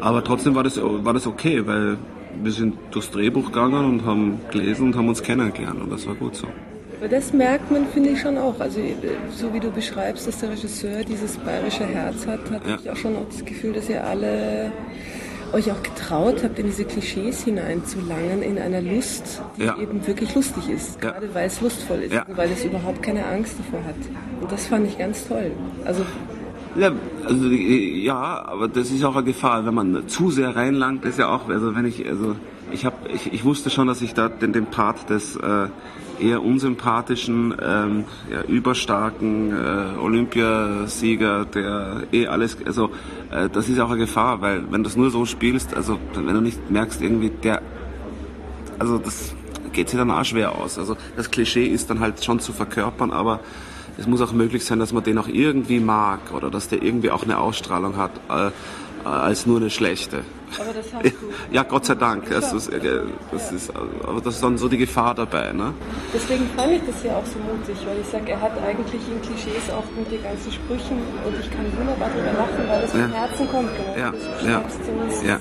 Aber 0.00 0.24
trotzdem 0.24 0.56
war 0.56 0.64
das, 0.64 0.80
war 0.82 1.12
das 1.12 1.28
okay, 1.28 1.64
weil 1.68 1.96
wir 2.42 2.50
sind 2.50 2.74
durchs 2.90 3.12
Drehbuch 3.12 3.46
gegangen 3.46 3.84
und 3.84 4.04
haben 4.04 4.40
gelesen 4.50 4.88
und 4.88 4.96
haben 4.96 5.08
uns 5.08 5.22
kennengelernt 5.22 5.80
und 5.80 5.92
das 5.92 6.04
war 6.04 6.16
gut 6.16 6.34
so. 6.34 6.48
Aber 6.98 7.08
das 7.08 7.32
merkt 7.32 7.70
man, 7.70 7.86
finde 7.86 8.10
ich 8.10 8.20
schon 8.20 8.38
auch. 8.38 8.58
Also 8.58 8.80
so 9.30 9.52
wie 9.52 9.60
du 9.60 9.70
beschreibst, 9.70 10.26
dass 10.26 10.38
der 10.40 10.50
Regisseur 10.50 11.04
dieses 11.04 11.36
bayerische 11.36 11.84
Herz 11.84 12.26
hat, 12.26 12.40
hatte 12.50 12.70
ja. 12.70 12.78
ich 12.82 12.90
auch 12.90 12.96
schon 12.96 13.14
das 13.30 13.44
Gefühl, 13.44 13.74
dass 13.74 13.88
ihr 13.88 14.04
alle 14.04 14.72
euch 15.52 15.70
auch 15.72 15.82
getraut 15.82 16.42
habt, 16.42 16.58
in 16.58 16.66
diese 16.66 16.84
Klischees 16.84 17.44
hineinzulangen, 17.44 18.42
in 18.42 18.58
einer 18.58 18.80
Lust, 18.80 19.42
die 19.56 19.64
ja. 19.64 19.78
eben 19.78 20.06
wirklich 20.06 20.34
lustig 20.34 20.68
ist. 20.68 21.02
Ja. 21.02 21.12
Gerade 21.12 21.34
weil 21.34 21.46
es 21.46 21.60
lustvoll 21.60 22.02
ist, 22.02 22.12
ja. 22.12 22.26
weil 22.34 22.50
es 22.50 22.64
überhaupt 22.64 23.02
keine 23.02 23.26
Angst 23.26 23.56
davor 23.58 23.84
hat. 23.84 23.94
Und 24.40 24.50
das 24.50 24.66
fand 24.66 24.86
ich 24.86 24.98
ganz 24.98 25.26
toll. 25.26 25.50
Also 25.84 26.04
ja, 26.78 26.92
also 27.24 27.48
ja, 27.48 28.44
aber 28.46 28.68
das 28.68 28.90
ist 28.90 29.02
auch 29.04 29.16
eine 29.16 29.24
Gefahr, 29.24 29.64
wenn 29.64 29.74
man 29.74 30.08
zu 30.08 30.30
sehr 30.30 30.54
reinlangt, 30.54 31.04
ist 31.06 31.18
ja 31.18 31.28
auch, 31.28 31.48
also 31.48 31.74
wenn 31.74 31.86
ich, 31.86 32.06
also 32.06 32.36
ich 32.72 32.84
habe, 32.84 32.96
ich, 33.12 33.32
ich 33.32 33.44
wusste 33.44 33.70
schon, 33.70 33.86
dass 33.86 34.02
ich 34.02 34.14
da 34.14 34.28
den, 34.28 34.52
den 34.52 34.66
Part 34.66 35.10
des 35.10 35.36
äh, 35.36 35.68
eher 36.20 36.42
unsympathischen, 36.42 37.54
ähm, 37.60 38.04
ja, 38.30 38.42
überstarken 38.42 39.52
äh, 39.52 39.98
Olympiasieger, 39.98 41.44
der 41.44 42.04
eh 42.12 42.26
alles, 42.26 42.56
also 42.64 42.90
äh, 43.30 43.48
das 43.50 43.68
ist 43.68 43.78
auch 43.80 43.90
eine 43.90 43.98
Gefahr, 43.98 44.40
weil 44.40 44.64
wenn 44.70 44.82
du 44.82 44.88
es 44.88 44.96
nur 44.96 45.10
so 45.10 45.26
spielst, 45.26 45.74
also 45.74 45.98
wenn 46.14 46.34
du 46.34 46.40
nicht 46.40 46.70
merkst, 46.70 47.02
irgendwie 47.02 47.30
der, 47.30 47.62
also 48.78 48.98
das 48.98 49.34
geht 49.72 49.90
sich 49.90 49.98
dann 49.98 50.10
auch 50.10 50.24
schwer 50.24 50.56
aus. 50.56 50.78
Also 50.78 50.96
das 51.16 51.30
Klischee 51.30 51.66
ist 51.66 51.90
dann 51.90 52.00
halt 52.00 52.24
schon 52.24 52.40
zu 52.40 52.52
verkörpern, 52.52 53.12
aber 53.12 53.40
es 53.98 54.06
muss 54.06 54.20
auch 54.20 54.32
möglich 54.32 54.64
sein, 54.64 54.78
dass 54.78 54.92
man 54.92 55.04
den 55.04 55.18
auch 55.18 55.28
irgendwie 55.28 55.80
mag 55.80 56.32
oder 56.34 56.50
dass 56.50 56.68
der 56.68 56.82
irgendwie 56.82 57.10
auch 57.10 57.22
eine 57.22 57.38
Ausstrahlung 57.38 57.96
hat, 57.96 58.12
äh, 58.28 58.50
als 59.06 59.46
nur 59.46 59.58
eine 59.58 59.70
schlechte. 59.70 60.22
Aber 60.58 60.72
das 60.72 60.92
hast 60.92 61.04
du. 61.04 61.10
Ja, 61.52 61.62
Gott 61.62 61.84
sei 61.86 61.94
Dank. 61.94 62.28
Das 62.30 62.52
ist, 62.52 62.68
äh, 62.68 62.80
das 63.30 63.52
ist, 63.52 63.72
aber 63.74 64.20
das 64.20 64.34
ist 64.34 64.42
dann 64.42 64.58
so 64.58 64.68
die 64.68 64.78
Gefahr 64.78 65.14
dabei. 65.14 65.52
Ne? 65.52 65.74
Deswegen 66.14 66.48
fand 66.56 66.72
ich 66.72 66.82
das 66.86 67.02
ja 67.04 67.16
auch 67.16 67.26
so 67.26 67.38
mutig, 67.38 67.76
weil 67.86 68.00
ich 68.00 68.06
sage, 68.06 68.32
er 68.32 68.40
hat 68.40 68.52
eigentlich 68.62 69.02
in 69.08 69.20
Klischees 69.22 69.70
auch 69.70 69.84
mit 69.96 70.10
den 70.10 70.22
ganzen 70.22 70.52
Sprüchen 70.52 70.98
und 71.24 71.34
ich 71.40 71.50
kann 71.50 71.66
wunderbar 71.78 72.08
darüber 72.14 72.32
lachen, 72.38 72.68
weil 72.68 72.82
das 72.82 72.92
ja. 72.92 73.02
vom 73.02 73.12
Herzen 73.12 73.48
kommt. 73.48 73.70
Genau. 73.76 73.96
Ja. 73.96 74.50
Ja. 74.50 74.62
ja. 75.26 75.40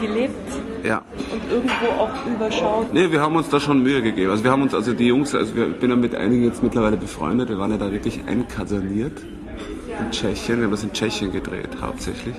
Gelebt 0.00 0.52
ja. 0.82 1.02
und 1.32 1.52
irgendwo 1.52 1.86
auch 1.98 2.26
überschaut. 2.26 2.92
Nee, 2.92 3.10
wir 3.10 3.20
haben 3.20 3.36
uns 3.36 3.48
da 3.48 3.60
schon 3.60 3.82
Mühe 3.82 4.02
gegeben. 4.02 4.30
Also 4.30 4.42
wir 4.42 4.50
haben 4.50 4.62
uns, 4.62 4.74
also 4.74 4.92
die 4.92 5.06
Jungs, 5.06 5.34
also 5.34 5.54
wir, 5.54 5.68
ich 5.68 5.78
bin 5.78 5.90
ja 5.90 5.96
mit 5.96 6.14
einigen 6.14 6.44
jetzt 6.44 6.62
mittlerweile 6.62 6.96
befreundet, 6.96 7.48
wir 7.48 7.58
waren 7.58 7.70
ja 7.70 7.78
da 7.78 7.92
wirklich 7.92 8.20
einkaserniert 8.26 9.22
in 10.00 10.10
Tschechien, 10.10 10.58
wir 10.58 10.64
haben 10.64 10.70
das 10.72 10.82
in 10.82 10.92
Tschechien 10.92 11.32
gedreht 11.32 11.70
hauptsächlich 11.80 12.34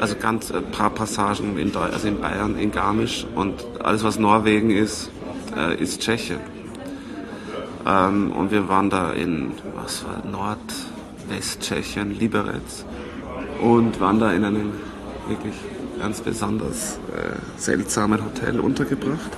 also 0.00 0.16
ganz 0.16 0.50
ein 0.50 0.64
paar 0.70 0.90
Passagen 0.90 1.58
in, 1.58 1.76
also 1.76 2.08
in 2.08 2.20
Bayern, 2.20 2.56
in 2.56 2.72
Garmisch 2.72 3.26
und 3.34 3.62
alles 3.80 4.02
was 4.02 4.18
Norwegen 4.18 4.70
ist, 4.70 5.10
äh, 5.54 5.76
ist 5.76 6.00
Tschechien. 6.00 6.40
Ähm, 7.86 8.32
und 8.32 8.50
wir 8.50 8.68
waren 8.68 8.88
da 8.88 9.12
in, 9.12 9.52
was 9.74 10.04
war, 10.04 10.22
Nordwesttschechien, 10.26 12.18
Liberec. 12.18 12.62
Und 13.60 14.00
waren 14.00 14.18
da 14.18 14.32
in 14.32 14.44
einem 14.44 14.72
wirklich 15.28 15.54
ganz 15.98 16.22
besonders 16.22 16.98
äh, 17.14 17.36
seltsamen 17.58 18.24
Hotel 18.24 18.58
untergebracht. 18.58 19.36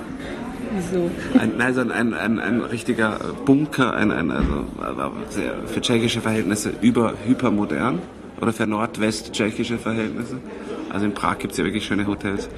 Wieso? 0.75 1.11
Ein, 1.39 1.53
nein, 1.57 1.77
ein, 1.77 1.91
ein, 1.91 2.13
ein, 2.13 2.39
ein 2.39 2.61
richtiger 2.61 3.19
Bunker, 3.45 3.93
ein, 3.93 4.11
ein, 4.11 4.31
also 4.31 5.11
sehr, 5.29 5.53
für 5.67 5.81
tschechische 5.81 6.21
Verhältnisse 6.21 6.73
über 6.81 7.13
hypermodern 7.25 7.99
oder 8.41 8.53
für 8.53 8.65
nordwest-tschechische 8.65 9.77
Verhältnisse. 9.77 10.37
Also 10.91 11.05
in 11.05 11.13
Prag 11.13 11.37
gibt 11.39 11.51
es 11.51 11.57
ja 11.57 11.63
wirklich 11.63 11.85
schöne 11.85 12.07
Hotels. 12.07 12.49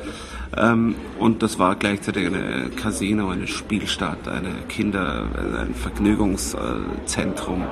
Ähm, 0.57 0.95
und 1.19 1.43
das 1.43 1.59
war 1.59 1.75
gleichzeitig 1.75 2.27
eine 2.27 2.69
Casino, 2.75 3.29
eine 3.29 3.47
Spielstadt, 3.47 4.27
eine 4.27 4.51
Kinder-, 4.69 5.25
ein 5.59 5.73
Vergnügungszentrum. 5.73 7.63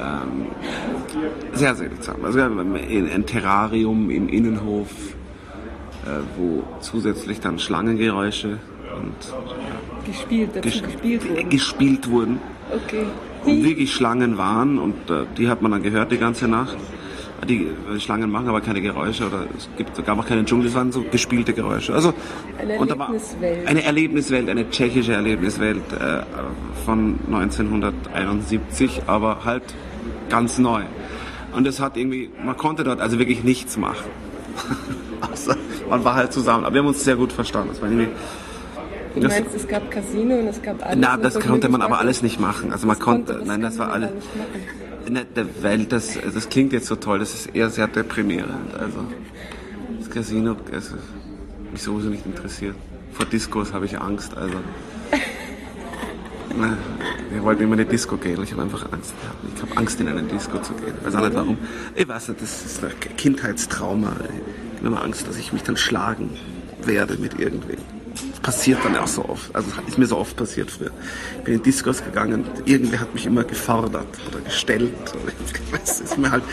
Ähm, 0.00 0.46
sehr 1.54 1.74
seltsam. 1.74 2.24
Also 2.24 2.40
ein 2.40 3.26
Terrarium 3.26 4.10
im 4.10 4.28
Innenhof, 4.28 4.90
äh, 6.04 6.20
wo 6.36 6.62
zusätzlich 6.80 7.40
dann 7.40 7.58
Schlangengeräusche 7.58 8.58
und 8.94 10.06
Gespielt, 10.06 10.62
ges 10.62 10.82
gespielt 10.82 11.28
wurden. 11.28 11.50
gespielt 11.50 12.10
wurden. 12.10 12.38
Okay. 12.70 13.04
Und 13.44 13.62
wirklich 13.62 13.92
Schlangen 13.92 14.38
waren 14.38 14.78
und 14.78 15.10
äh, 15.10 15.24
die 15.36 15.48
hat 15.48 15.62
man 15.62 15.72
dann 15.72 15.82
gehört 15.82 16.12
die 16.12 16.18
ganze 16.18 16.48
Nacht. 16.48 16.76
Die 17.48 17.66
äh, 17.66 18.00
Schlangen 18.00 18.30
machen 18.30 18.48
aber 18.48 18.60
keine 18.60 18.80
Geräusche 18.80 19.26
oder 19.26 19.46
es 19.56 19.68
gibt, 19.76 20.02
gab 20.04 20.18
auch 20.18 20.26
keine 20.26 20.44
Dschungel, 20.44 20.68
es 20.68 20.74
waren 20.74 20.92
so 20.92 21.04
gespielte 21.10 21.52
Geräusche. 21.52 21.92
Also, 21.94 22.14
Eine 22.58 22.74
Erlebniswelt. 22.74 23.66
Eine 23.66 23.82
Erlebniswelt, 23.84 24.48
eine 24.48 24.70
tschechische 24.70 25.12
Erlebniswelt 25.12 25.82
äh, 25.92 26.22
von 26.84 27.18
1971, 27.26 29.02
aber 29.06 29.44
halt 29.44 29.62
ganz 30.30 30.58
neu. 30.58 30.82
Und 31.54 31.66
es 31.66 31.80
hat 31.80 31.96
irgendwie, 31.96 32.30
man 32.44 32.56
konnte 32.56 32.82
dort 32.82 33.00
also 33.00 33.18
wirklich 33.18 33.44
nichts 33.44 33.76
machen. 33.76 34.06
Außer, 35.32 35.56
man 35.88 36.04
war 36.04 36.14
halt 36.14 36.32
zusammen. 36.32 36.64
Aber 36.64 36.74
wir 36.74 36.80
haben 36.80 36.88
uns 36.88 37.04
sehr 37.04 37.16
gut 37.16 37.32
verstanden. 37.32 37.68
Das 37.70 37.82
war 37.82 37.88
irgendwie, 37.88 38.08
Du 39.14 39.20
das- 39.20 39.32
meinst, 39.32 39.54
es 39.54 39.68
gab 39.68 39.90
Casino 39.90 40.36
und 40.36 40.48
es 40.48 40.60
gab 40.62 40.84
alles. 40.84 40.98
na, 41.00 41.16
das 41.16 41.38
konnte 41.38 41.68
man 41.68 41.82
aber 41.82 41.98
alles 41.98 42.22
nicht 42.22 42.40
machen. 42.40 42.72
Also 42.72 42.86
man 42.86 42.98
konnte, 42.98 43.34
das 43.34 43.44
nein, 43.46 43.60
das 43.60 43.78
war 43.78 43.92
alles. 43.92 44.10
Ne, 45.08 45.24
der- 45.36 45.46
weil 45.62 45.84
das, 45.84 46.18
das 46.34 46.48
klingt 46.48 46.72
jetzt 46.72 46.86
so 46.86 46.96
toll, 46.96 47.18
das 47.20 47.34
ist 47.34 47.46
eher 47.54 47.70
sehr 47.70 47.86
deprimierend. 47.86 48.74
Also 48.78 49.04
das 50.00 50.10
Casino 50.10 50.56
also, 50.72 50.96
mich 51.72 51.82
sowieso 51.82 52.08
nicht 52.08 52.26
interessiert. 52.26 52.74
Vor 53.12 53.26
Discos 53.26 53.72
habe 53.72 53.84
ich 53.86 54.00
Angst. 54.00 54.36
Also 54.36 54.56
Na, 56.56 56.76
wir 57.30 57.42
wollten 57.42 57.62
immer 57.64 57.74
in 57.74 57.80
eine 57.80 57.88
Disco 57.88 58.16
gehen 58.16 58.38
und 58.38 58.44
ich 58.44 58.52
habe 58.52 58.62
einfach 58.62 58.84
Angst 58.92 59.12
gehabt. 59.20 59.38
Ich 59.56 59.62
habe 59.62 59.76
Angst, 59.76 60.00
in 60.00 60.08
eine 60.08 60.22
Disco 60.22 60.58
zu 60.58 60.72
gehen. 60.74 60.94
Ich 61.00 61.06
weiß 61.06 61.14
auch 61.16 61.20
nicht 61.22 61.34
warum. 61.34 61.58
Ich 61.96 62.06
weiß 62.08 62.28
nicht, 62.28 62.42
das 62.42 62.64
ist 62.64 62.84
ein 62.84 62.90
Kindheitstrauma. 63.16 64.12
Ich 64.72 64.78
habe 64.78 64.86
immer 64.86 65.02
Angst, 65.02 65.26
dass 65.28 65.36
ich 65.36 65.52
mich 65.52 65.62
dann 65.64 65.76
schlagen 65.76 66.30
werde 66.84 67.16
mit 67.18 67.38
irgendwem. 67.40 67.78
Das 68.14 68.40
passiert 68.40 68.78
dann 68.84 68.96
auch 68.96 69.06
so 69.06 69.24
oft. 69.28 69.54
Also 69.54 69.70
ist 69.86 69.98
mir 69.98 70.06
so 70.06 70.16
oft 70.18 70.36
passiert 70.36 70.70
früher. 70.70 70.90
Ich 71.38 71.44
bin 71.44 71.54
in 71.54 71.62
Discos 71.62 72.04
gegangen 72.04 72.44
und 72.44 72.68
irgendwer 72.68 73.00
hat 73.00 73.12
mich 73.14 73.26
immer 73.26 73.44
gefordert 73.44 74.06
oder 74.28 74.40
gestellt. 74.40 74.92
Das 75.72 76.00
ist 76.00 76.16
mir 76.16 76.30
halt 76.30 76.44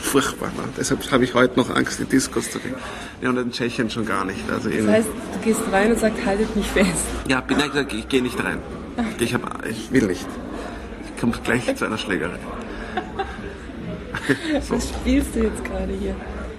furchtbar. 0.00 0.48
Ne? 0.56 0.64
Deshalb 0.76 1.10
habe 1.12 1.22
ich 1.24 1.34
heute 1.34 1.58
noch 1.58 1.68
Angst, 1.74 2.00
in 2.00 2.08
Discos 2.08 2.50
zu 2.50 2.58
gehen. 2.58 2.74
Ja, 3.20 3.28
und 3.28 3.36
in 3.36 3.52
Tschechien 3.52 3.90
schon 3.90 4.06
gar 4.06 4.24
nicht. 4.24 4.40
Also 4.50 4.70
Das 4.70 4.86
heißt, 4.86 5.08
du 5.34 5.38
gehst 5.44 5.60
rein 5.70 5.92
und 5.92 5.98
sagst, 5.98 6.24
haltet 6.24 6.56
mich 6.56 6.66
fest. 6.66 7.04
ja, 7.28 7.40
bin 7.42 7.58
ich 7.58 7.66
gesagt, 7.66 7.92
ich 7.92 8.08
gehe 8.08 8.22
nicht 8.22 8.42
rein. 8.42 8.58
Ich, 9.20 9.34
hab, 9.34 9.66
ich 9.66 9.92
will 9.92 10.06
nicht. 10.06 10.26
Ich 11.04 11.20
komme 11.20 11.34
gleich 11.44 11.76
zu 11.76 11.84
einer 11.84 11.98
Schlägerei. 11.98 12.38
Was 14.68 14.88
spielst 14.88 15.34
du 15.34 15.40
jetzt 15.44 15.64
gerade 15.64 15.92
hier? 15.92 16.16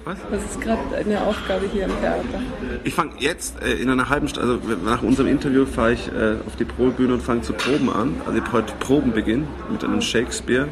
Was? 0.09 0.17
Was 0.31 0.43
ist 0.43 0.61
gerade 0.61 0.81
eine 0.97 1.21
Aufgabe 1.21 1.67
hier 1.71 1.85
am 1.85 1.91
Theater? 1.99 2.41
Ich 2.83 2.95
fange 2.95 3.11
jetzt 3.19 3.61
äh, 3.61 3.73
in 3.73 3.91
einer 3.91 4.09
halben 4.09 4.27
Stunde, 4.27 4.53
also 4.53 4.75
nach 4.83 5.03
unserem 5.03 5.27
Interview 5.29 5.67
fahre 5.67 5.93
ich 5.93 6.07
äh, 6.07 6.37
auf 6.47 6.55
die 6.55 6.65
Probebühne 6.65 7.13
und 7.13 7.21
fange 7.21 7.41
zu 7.41 7.53
Proben 7.53 7.91
an. 7.91 8.15
Also 8.25 8.39
ich 8.39 8.43
habe 8.43 8.53
heute 8.53 8.73
Probenbeginn 8.79 9.45
mit 9.71 9.83
einem 9.83 10.01
Shakespeare, 10.01 10.67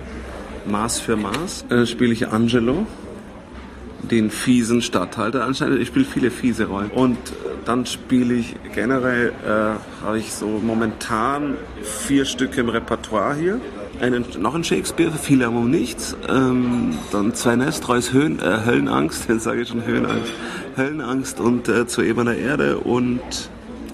Maß 0.65 0.99
für 0.99 1.17
Maß. 1.17 1.65
Äh, 1.69 1.85
spiele 1.85 2.13
ich 2.13 2.29
Angelo, 2.29 2.87
den 4.01 4.31
fiesen 4.31 4.81
Stadthalter 4.81 5.45
anscheinend. 5.45 5.81
Ich 5.81 5.89
spiele 5.89 6.05
viele 6.05 6.31
fiese 6.31 6.65
Rollen. 6.65 6.89
Und 6.89 7.17
äh, 7.17 7.49
dann 7.63 7.85
spiele 7.85 8.33
ich 8.33 8.55
generell, 8.73 9.33
äh, 9.45 10.03
habe 10.03 10.17
ich 10.17 10.33
so 10.33 10.47
momentan 10.47 11.57
vier 11.83 12.25
Stücke 12.25 12.61
im 12.61 12.69
Repertoire 12.69 13.35
hier. 13.35 13.61
Einen, 13.99 14.25
noch 14.39 14.53
ein 14.53 14.63
Shakespeare, 14.63 15.11
viele 15.11 15.45
haben 15.45 15.57
um 15.57 15.71
nichts. 15.71 16.15
Ähm, 16.29 16.97
dann 17.11 17.33
zwei 17.33 17.55
Nestreus 17.55 18.13
Höhen, 18.13 18.39
äh, 18.39 18.65
Höllenangst, 18.65 19.27
jetzt 19.27 19.43
sage 19.43 19.61
ich 19.61 19.69
schon 19.69 19.85
Höhenangst. 19.85 20.31
Höllenangst 20.75 21.39
und 21.39 21.67
äh, 21.67 21.87
zur 21.87 22.03
Ebener 22.03 22.35
Erde 22.35 22.77
und 22.77 23.21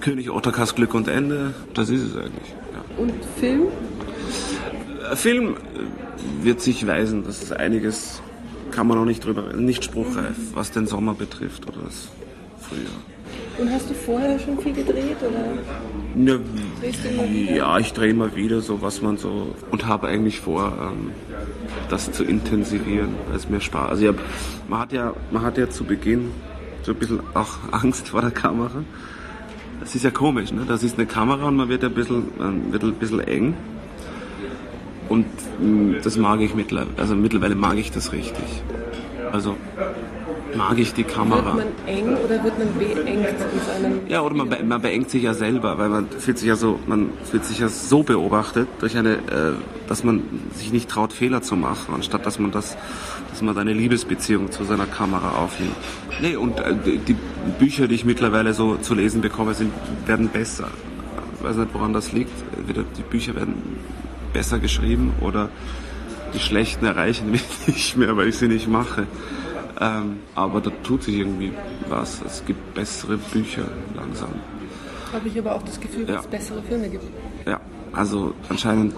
König 0.02 0.30
Ottakars 0.30 0.74
Glück 0.74 0.92
und 0.92 1.08
Ende. 1.08 1.54
Das 1.72 1.88
ist 1.88 2.02
es 2.02 2.16
eigentlich. 2.16 2.54
Ja. 2.72 3.02
Und 3.02 3.12
Film? 3.38 3.62
Ein 5.10 5.16
Film 5.16 5.54
äh, 5.54 6.44
wird 6.44 6.60
sich 6.60 6.86
weisen, 6.86 7.24
das 7.24 7.42
ist 7.42 7.52
einiges, 7.54 8.20
kann 8.72 8.86
man 8.86 8.98
auch 8.98 9.06
nicht 9.06 9.24
drüber, 9.24 9.54
nicht 9.54 9.84
spruchreif, 9.84 10.36
was 10.52 10.70
den 10.70 10.86
Sommer 10.86 11.14
betrifft 11.14 11.66
oder 11.66 11.78
das 11.86 12.08
Frühjahr. 12.60 13.13
Und 13.58 13.70
hast 13.70 13.88
du 13.88 13.94
vorher 13.94 14.38
schon 14.38 14.58
viel 14.58 14.72
gedreht? 14.72 15.16
Oder? 15.20 15.58
Wieder? 16.14 17.56
ja, 17.56 17.78
ich 17.78 17.92
drehe 17.92 18.10
immer 18.10 18.34
wieder 18.34 18.60
so, 18.60 18.82
was 18.82 19.02
man 19.02 19.16
so 19.16 19.54
und 19.70 19.86
habe 19.86 20.08
eigentlich 20.08 20.40
vor, 20.40 20.72
ähm, 20.80 21.12
das 21.88 22.10
zu 22.12 22.24
intensivieren, 22.24 23.14
weil 23.28 23.36
es 23.36 23.48
mir 23.48 23.60
Spaß. 23.60 23.90
Also 23.90 24.04
ja, 24.06 24.14
man 24.68 24.80
hat 24.80 24.92
ja, 24.92 25.14
man 25.30 25.42
hat 25.42 25.58
ja 25.58 25.68
zu 25.70 25.84
Beginn 25.84 26.30
so 26.82 26.92
ein 26.92 26.98
bisschen 26.98 27.20
auch 27.34 27.58
Angst 27.72 28.08
vor 28.08 28.20
der 28.20 28.30
Kamera. 28.30 28.82
Das 29.80 29.94
ist 29.94 30.04
ja 30.04 30.10
komisch, 30.10 30.52
ne? 30.52 30.62
Das 30.66 30.82
ist 30.82 30.98
eine 30.98 31.06
Kamera 31.06 31.46
und 31.46 31.56
man 31.56 31.68
wird 31.68 31.84
ein 31.84 31.94
bisschen, 31.94 32.30
man 32.38 32.72
wird 32.72 32.82
ein 32.82 32.94
bisschen 32.94 33.20
eng. 33.20 33.54
Und 35.08 35.26
mh, 35.60 35.98
das 36.02 36.16
mag 36.16 36.40
ich 36.40 36.54
mittlerweile, 36.54 36.90
also 36.96 37.14
mittlerweile 37.14 37.54
mag 37.54 37.76
ich 37.76 37.90
das 37.90 38.12
richtig. 38.12 38.62
Also 39.32 39.56
mag 40.56 40.78
ich 40.78 40.94
die 40.94 41.04
Kamera. 41.04 41.56
Wird 41.56 41.66
man 41.86 41.86
eng 41.86 42.16
oder 42.16 42.44
wird 42.44 42.58
man 42.58 42.78
beengt 42.78 43.28
in 43.28 43.60
seinem... 43.66 44.00
Ja, 44.08 44.22
oder 44.22 44.34
man, 44.34 44.48
be 44.48 44.62
man 44.64 44.80
beengt 44.80 45.10
sich 45.10 45.22
ja 45.22 45.34
selber, 45.34 45.78
weil 45.78 45.88
man 45.88 46.08
fühlt 46.08 46.38
sich 46.38 46.48
ja 46.48 46.56
so, 46.56 46.78
man 46.86 47.10
fühlt 47.30 47.44
sich 47.44 47.58
ja 47.58 47.68
so 47.68 48.02
beobachtet 48.02 48.68
durch 48.80 48.96
eine, 48.96 49.14
äh, 49.14 49.52
dass 49.88 50.04
man 50.04 50.22
sich 50.54 50.72
nicht 50.72 50.88
traut, 50.88 51.12
Fehler 51.12 51.42
zu 51.42 51.56
machen, 51.56 51.94
anstatt 51.94 52.26
dass 52.26 52.38
man 52.38 52.50
das, 52.50 52.76
dass 53.30 53.42
man 53.42 53.54
seine 53.54 53.72
Liebesbeziehung 53.72 54.50
zu 54.50 54.64
seiner 54.64 54.86
Kamera 54.86 55.32
aufnimmt. 55.42 55.76
Nee, 56.20 56.36
und 56.36 56.60
äh, 56.60 56.74
die 56.84 56.98
die 56.98 57.16
Bücher, 57.58 57.88
die 57.88 57.94
ich 57.94 58.04
mittlerweile 58.04 58.54
so 58.54 58.76
zu 58.76 58.94
lesen 58.94 59.20
bekomme, 59.20 59.54
sind, 59.54 59.72
werden 60.06 60.28
besser. 60.28 60.68
Ich 61.38 61.44
weiß 61.44 61.56
nicht, 61.56 61.74
woran 61.74 61.92
das 61.92 62.12
liegt. 62.12 62.32
Entweder 62.56 62.84
die 62.96 63.02
Bücher 63.02 63.34
werden 63.34 63.54
besser 64.32 64.58
geschrieben 64.58 65.12
oder 65.20 65.50
die 66.34 66.40
schlechten 66.40 66.84
erreichen 66.84 67.30
mich 67.30 67.44
nicht 67.66 67.96
mehr, 67.96 68.16
weil 68.16 68.28
ich 68.28 68.36
sie 68.36 68.48
nicht 68.48 68.68
mache. 68.68 69.06
Ähm, 69.80 70.18
aber 70.34 70.60
da 70.60 70.70
tut 70.82 71.02
sich 71.02 71.16
irgendwie 71.18 71.52
was. 71.88 72.20
Es 72.24 72.44
gibt 72.46 72.74
bessere 72.74 73.16
Bücher 73.16 73.64
langsam. 73.96 74.28
Habe 75.12 75.28
ich 75.28 75.38
aber 75.38 75.54
auch 75.54 75.62
das 75.62 75.80
Gefühl, 75.80 76.04
dass 76.06 76.14
Ja. 76.16 76.20
es 76.20 76.26
bessere 76.26 76.62
Filme 76.62 76.88
gibt. 76.88 77.04
Ja, 77.46 77.60
also 77.92 78.34
anscheinend, 78.48 78.94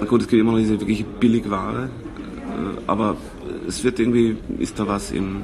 na 0.00 0.06
gut, 0.06 0.22
es 0.22 0.28
gibt 0.28 0.40
immer 0.40 0.52
noch 0.52 0.58
diese 0.58 0.78
wirklich 0.80 1.04
Billigware, 1.04 1.84
äh, 1.88 2.80
aber 2.86 3.16
es 3.68 3.82
wird 3.84 3.98
irgendwie, 3.98 4.36
ist 4.58 4.78
da 4.78 4.86
was 4.86 5.10
im, 5.10 5.42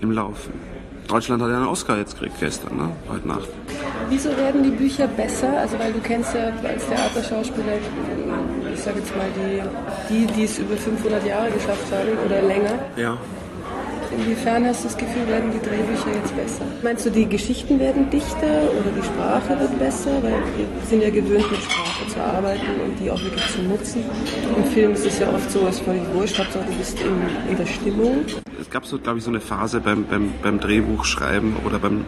im 0.00 0.10
Laufen. 0.12 0.52
Deutschland 1.08 1.42
hat 1.42 1.50
ja 1.50 1.56
einen 1.58 1.66
Oscar 1.66 1.98
jetzt 1.98 2.14
gekriegt 2.14 2.40
gestern, 2.40 2.76
ne? 2.78 2.88
heute 3.10 3.28
Nacht. 3.28 3.48
Wieso 4.08 4.30
werden 4.36 4.62
die 4.62 4.70
Bücher 4.70 5.06
besser? 5.06 5.58
Also 5.58 5.78
weil 5.78 5.92
du 5.92 5.98
kennst 6.00 6.34
ja 6.34 6.46
als 6.66 6.86
Theaterschauspieler, 6.88 7.74
sage 8.84 8.98
jetzt 8.98 9.16
mal 9.16 9.28
die, 9.34 9.62
die, 10.10 10.26
die 10.34 10.44
es 10.44 10.58
über 10.58 10.76
500 10.76 11.26
Jahre 11.26 11.50
geschafft 11.50 11.90
haben 11.90 12.18
oder 12.26 12.42
länger. 12.42 12.78
Ja. 12.96 13.16
Inwiefern 14.16 14.64
hast 14.66 14.84
du 14.84 14.88
das 14.88 14.96
Gefühl, 14.96 15.26
werden 15.26 15.50
die 15.50 15.58
Drehbücher 15.58 16.14
jetzt 16.14 16.36
besser? 16.36 16.64
Meinst 16.82 17.04
du, 17.04 17.10
die 17.10 17.26
Geschichten 17.26 17.80
werden 17.80 18.08
dichter 18.10 18.70
oder 18.70 18.90
die 18.96 19.02
Sprache 19.02 19.58
wird 19.58 19.76
besser? 19.78 20.10
Weil 20.22 20.38
wir 20.56 20.86
sind 20.86 21.02
ja 21.02 21.10
gewöhnt, 21.10 21.50
mit 21.50 21.60
Sprache 21.62 22.06
zu 22.06 22.20
arbeiten 22.22 22.80
und 22.84 23.00
die 23.00 23.10
auch 23.10 23.20
wirklich 23.22 23.46
zu 23.48 23.62
nutzen. 23.62 24.04
Im 24.56 24.64
Film 24.64 24.92
ist 24.92 25.06
es 25.06 25.18
ja 25.18 25.32
oft 25.32 25.50
so, 25.50 25.66
es 25.66 25.80
völlig 25.80 26.02
wurscht, 26.12 26.38
Hauptsache 26.38 26.64
du 26.66 26.76
bist 26.76 27.00
in, 27.00 27.50
in 27.50 27.56
der 27.56 27.66
Stimmung. 27.66 28.24
Es 28.60 28.70
gab 28.70 28.86
so, 28.86 28.98
glaube 28.98 29.18
ich, 29.18 29.24
so 29.24 29.30
eine 29.30 29.40
Phase 29.40 29.80
beim, 29.80 30.04
beim, 30.04 30.32
beim 30.42 30.60
Drehbuchschreiben 30.60 31.56
oder 31.64 31.78
beim, 31.78 32.04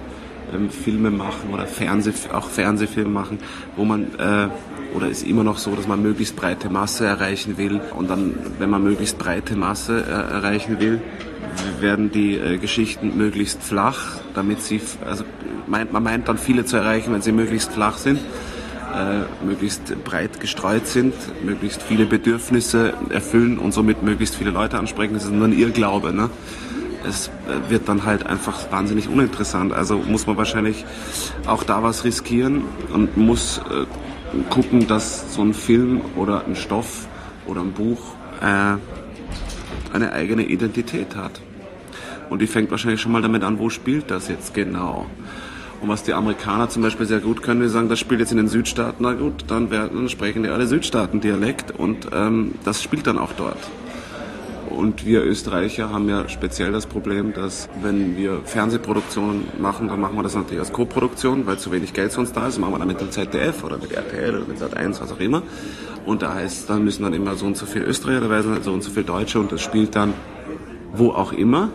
beim 0.51 0.71
Filme 0.71 1.11
machen 1.11 1.51
oder 1.53 1.67
Fernseh, 1.67 2.13
auch 2.33 2.49
Fernsehfilm 2.49 3.13
machen, 3.13 3.39
wo 3.77 3.85
man, 3.85 4.15
äh, 4.19 4.49
oder 4.95 5.09
ist 5.09 5.27
immer 5.27 5.45
noch 5.45 5.59
so, 5.59 5.75
dass 5.75 5.87
man 5.87 6.03
möglichst 6.03 6.37
breite 6.37 6.71
Masse 6.71 7.07
erreichen 7.07 7.59
will. 7.59 7.81
Und 7.97 8.11
dann, 8.11 8.35
wenn 8.59 8.71
man 8.71 8.83
möglichst 8.83 9.19
breite 9.19 9.57
Masse 9.57 10.05
äh, 10.07 10.11
erreichen 10.11 10.81
will, 10.81 11.01
werden 11.81 12.11
die 12.11 12.37
äh, 12.37 12.59
Geschichten 12.59 13.17
möglichst 13.17 13.63
flach, 13.63 14.21
damit 14.35 14.63
sie, 14.63 14.81
also 15.07 15.25
meint, 15.67 15.93
man 15.93 16.03
meint 16.03 16.29
dann 16.29 16.39
viele 16.39 16.65
zu 16.65 16.77
erreichen, 16.77 17.13
wenn 17.13 17.23
sie 17.23 17.33
möglichst 17.33 17.73
flach 17.73 17.99
sind. 17.99 18.21
äh, 18.97 19.45
möglichst 19.45 20.05
breit 20.05 20.41
gestreut 20.41 20.87
sind, 20.87 21.15
möglichst 21.45 21.83
viele 21.83 22.07
Bedürfnisse 22.07 22.95
erfüllen 23.11 23.59
und 23.59 23.73
somit 23.73 24.03
möglichst 24.03 24.37
viele 24.37 24.51
Leute 24.51 24.79
ansprechen. 24.79 25.15
Das 25.15 25.25
ist 25.25 25.33
nur 25.33 25.47
ein 25.47 25.59
Irrglaube. 25.59 26.13
Ne? 26.13 26.31
Es 27.07 27.29
äh, 27.29 27.71
wird 27.71 27.89
dann 27.89 28.05
halt 28.05 28.27
einfach 28.27 28.71
wahnsinnig 28.71 29.09
uninteressant. 29.09 29.73
Also 29.73 29.99
muss 29.99 30.27
man 30.27 30.37
wahrscheinlich 30.37 30.85
auch 31.47 31.63
da 31.63 31.83
was 31.83 32.05
riskieren 32.05 32.65
und 32.93 33.17
muss 33.17 33.59
äh, 33.59 33.87
gucken, 34.51 34.87
dass 34.87 35.35
so 35.35 35.43
ein 35.43 35.55
Film 35.55 36.01
oder 36.17 36.45
ein 36.47 36.57
Stoff 36.57 37.07
oder 37.47 37.61
ein 37.61 37.73
Buch 37.73 38.01
äh, 38.41 38.77
eine 39.95 40.13
eigene 40.13 40.45
Identität 40.45 41.17
hat. 41.17 41.41
Und 42.29 42.43
die 42.43 42.47
fängt 42.47 42.71
wahrscheinlich 42.71 43.01
schon 43.01 43.13
mal 43.13 43.23
damit 43.23 43.45
an, 43.45 43.59
wo 43.59 43.71
spielt 43.71 44.11
das 44.11 44.29
jetzt 44.29 44.53
genau. 44.53 45.07
Und 45.81 45.89
was 45.89 46.03
die 46.03 46.15
Amerikaner 46.15 46.69
zum 46.69 46.83
Beispiel 46.83 47.07
sehr 47.07 47.21
gut 47.21 47.43
können, 47.43 47.61
die 47.61 47.69
sagen, 47.69 47.89
das 47.89 47.99
spielt 47.99 48.21
jetzt 48.21 48.33
in 48.33 48.39
den 48.39 48.49
Südstaaten, 48.49 49.03
na 49.03 49.13
gut, 49.13 49.45
dann, 49.49 49.71
werden, 49.71 49.97
dann 49.97 50.09
sprechen 50.09 50.43
die 50.43 50.49
alle 50.49 50.67
Südstaaten-Dialekt 50.67 51.71
und 51.71 52.09
ähm, 52.13 52.55
das 52.65 52.83
spielt 52.83 53.07
dann 53.07 53.19
auch 53.19 53.33
dort. 53.37 53.59
Und 54.77 55.07
wir 55.07 55.25
Österreicher 55.25 55.91
haben 55.91 56.09
ja 56.09 56.29
speziell 56.29 56.71
das 56.71 56.85
Problem, 56.87 57.33
dass 57.33 57.69
wenn 57.81 58.17
wir 58.17 58.43
Fernsehproduktionen 58.45 59.45
machen, 59.59 59.89
dann 59.89 60.01
machen 60.01 60.17
wir 60.17 60.23
das 60.23 60.35
natürlich 60.35 60.61
als 60.61 60.73
Co-Produktion, 60.73 61.47
weil 61.47 61.59
zu 61.59 61.73
wenig 61.73 61.95
Geld 61.95 62.13
sonst 62.13 62.37
da 62.37 62.47
ist. 62.47 62.59
Machen 62.59 62.75
wir 62.75 62.79
dann 62.79 62.89
mit 62.89 63.01
dem 63.01 63.11
ZDF 63.11 63.65
oder 63.65 63.79
mit 63.79 63.93
RTL 63.93 64.37
oder 64.37 64.47
mit 64.47 64.59
Sat1, 64.59 65.01
was 65.01 65.11
auch 65.11 65.21
immer. 65.21 65.43
Und 66.05 66.21
da 66.21 66.35
heißt, 66.35 66.69
dann 66.69 66.85
müssen 66.85 67.03
dann 67.05 67.15
immer 67.15 67.37
so 67.37 67.47
und 67.47 67.57
so 67.57 67.65
viel 67.65 67.83
Österreicher 67.83 68.21
dabei 68.21 68.43
sein, 68.43 68.63
so 68.63 68.73
und 68.73 68.83
so 68.83 68.91
viel 68.91 69.05
Deutsche 69.05 69.41
und 69.41 69.51
das 69.51 69.63
spielt 69.63 69.97
dann 69.97 70.13
wo 70.93 71.11
auch 71.11 71.33
immer. 71.33 71.71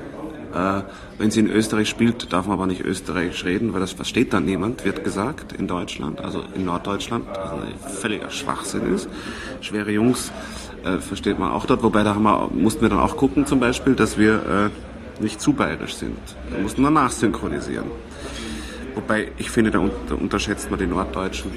Äh, 0.53 0.81
wenn 1.17 1.31
sie 1.31 1.39
in 1.39 1.49
Österreich 1.49 1.87
spielt, 1.87 2.33
darf 2.33 2.45
man 2.45 2.53
aber 2.53 2.67
nicht 2.67 2.83
österreichisch 2.83 3.45
reden, 3.45 3.73
weil 3.73 3.79
das 3.79 3.93
versteht 3.93 4.33
dann 4.33 4.45
niemand, 4.45 4.83
wird 4.83 5.03
gesagt, 5.03 5.53
in 5.53 5.67
Deutschland, 5.67 6.19
also 6.19 6.43
in 6.55 6.65
Norddeutschland, 6.65 7.25
was 7.27 7.51
ein 7.51 7.91
völliger 8.01 8.29
Schwachsinn 8.29 8.93
ist. 8.93 9.07
Schwere 9.61 9.91
Jungs 9.91 10.31
äh, 10.83 10.99
versteht 10.99 11.39
man 11.39 11.51
auch 11.51 11.65
dort, 11.65 11.83
wobei 11.83 12.03
da 12.03 12.15
haben 12.15 12.23
wir, 12.23 12.49
mussten 12.53 12.81
wir 12.81 12.89
dann 12.89 12.99
auch 12.99 13.17
gucken 13.17 13.45
zum 13.45 13.59
Beispiel, 13.59 13.95
dass 13.95 14.17
wir 14.17 14.69
äh, 15.19 15.21
nicht 15.21 15.39
zu 15.39 15.53
bayerisch 15.53 15.95
sind. 15.95 16.17
Wir 16.49 16.59
mussten 16.59 16.83
dann 16.83 16.93
nachsynchronisieren. 16.93 17.85
Wobei 18.95 19.31
ich 19.37 19.49
finde, 19.49 19.71
da, 19.71 19.79
da 20.07 20.15
unterschätzt 20.15 20.69
man 20.69 20.79
die 20.79 20.87
Norddeutschen 20.87 21.51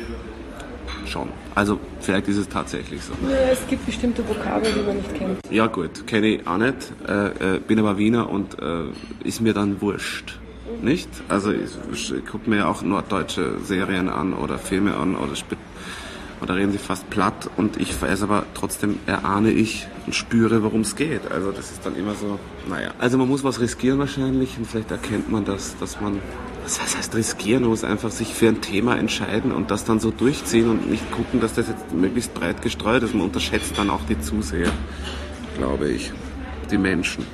schon. 1.06 1.28
Also 1.54 1.78
vielleicht 2.00 2.28
ist 2.28 2.36
es 2.36 2.48
tatsächlich 2.48 3.02
so. 3.02 3.12
Ja, 3.28 3.36
es 3.52 3.66
gibt 3.68 3.86
bestimmte 3.86 4.26
Vokabeln, 4.28 4.74
die 4.74 4.82
man 4.82 4.96
nicht 4.96 5.14
kennt. 5.14 5.38
Ja 5.50 5.66
gut, 5.66 6.06
kenne 6.06 6.26
ich 6.28 6.46
auch 6.46 6.58
nicht. 6.58 6.92
Äh, 7.06 7.56
äh, 7.56 7.60
bin 7.60 7.78
aber 7.78 7.98
Wiener 7.98 8.28
und 8.28 8.58
äh, 8.60 8.84
ist 9.22 9.40
mir 9.40 9.54
dann 9.54 9.80
wurscht. 9.80 10.38
Nicht? 10.82 11.08
Also 11.28 11.52
ich, 11.52 12.12
ich 12.12 12.26
gucke 12.26 12.48
mir 12.50 12.56
ja 12.56 12.68
auch 12.68 12.82
norddeutsche 12.82 13.58
Serien 13.62 14.08
an 14.08 14.32
oder 14.32 14.58
Filme 14.58 14.96
an 14.96 15.14
oder 15.14 15.36
oder 16.40 16.56
reden 16.56 16.72
sie 16.72 16.78
fast 16.78 17.08
platt 17.10 17.50
und 17.56 17.80
ich 17.80 18.00
weiß 18.00 18.22
aber 18.22 18.44
trotzdem 18.54 18.98
erahne 19.06 19.50
ich 19.50 19.86
und 20.06 20.14
spüre, 20.14 20.62
worum 20.62 20.82
es 20.82 20.96
geht. 20.96 21.30
Also 21.30 21.52
das 21.52 21.70
ist 21.70 21.86
dann 21.86 21.96
immer 21.96 22.14
so, 22.14 22.38
naja. 22.68 22.92
Also 22.98 23.18
man 23.18 23.28
muss 23.28 23.44
was 23.44 23.60
riskieren 23.60 23.98
wahrscheinlich 23.98 24.56
und 24.58 24.66
vielleicht 24.66 24.90
erkennt 24.90 25.30
man 25.30 25.44
das, 25.44 25.76
dass 25.78 26.00
man 26.00 26.20
was 26.64 26.96
heißt 26.96 27.14
riskieren? 27.14 27.62
Man 27.62 27.70
muss 27.70 27.84
einfach 27.84 28.10
sich 28.10 28.32
für 28.32 28.48
ein 28.48 28.62
Thema 28.62 28.96
entscheiden 28.96 29.52
und 29.52 29.70
das 29.70 29.84
dann 29.84 30.00
so 30.00 30.10
durchziehen 30.10 30.70
und 30.70 30.90
nicht 30.90 31.10
gucken, 31.12 31.40
dass 31.40 31.54
das 31.54 31.68
jetzt 31.68 31.92
möglichst 31.92 32.32
breit 32.32 32.62
gestreut 32.62 33.02
ist. 33.02 33.14
Man 33.14 33.24
unterschätzt 33.24 33.76
dann 33.76 33.90
auch 33.90 34.00
die 34.08 34.18
Zuseher, 34.18 34.70
glaube 35.58 35.90
ich, 35.90 36.10
die 36.70 36.78
Menschen. 36.78 37.26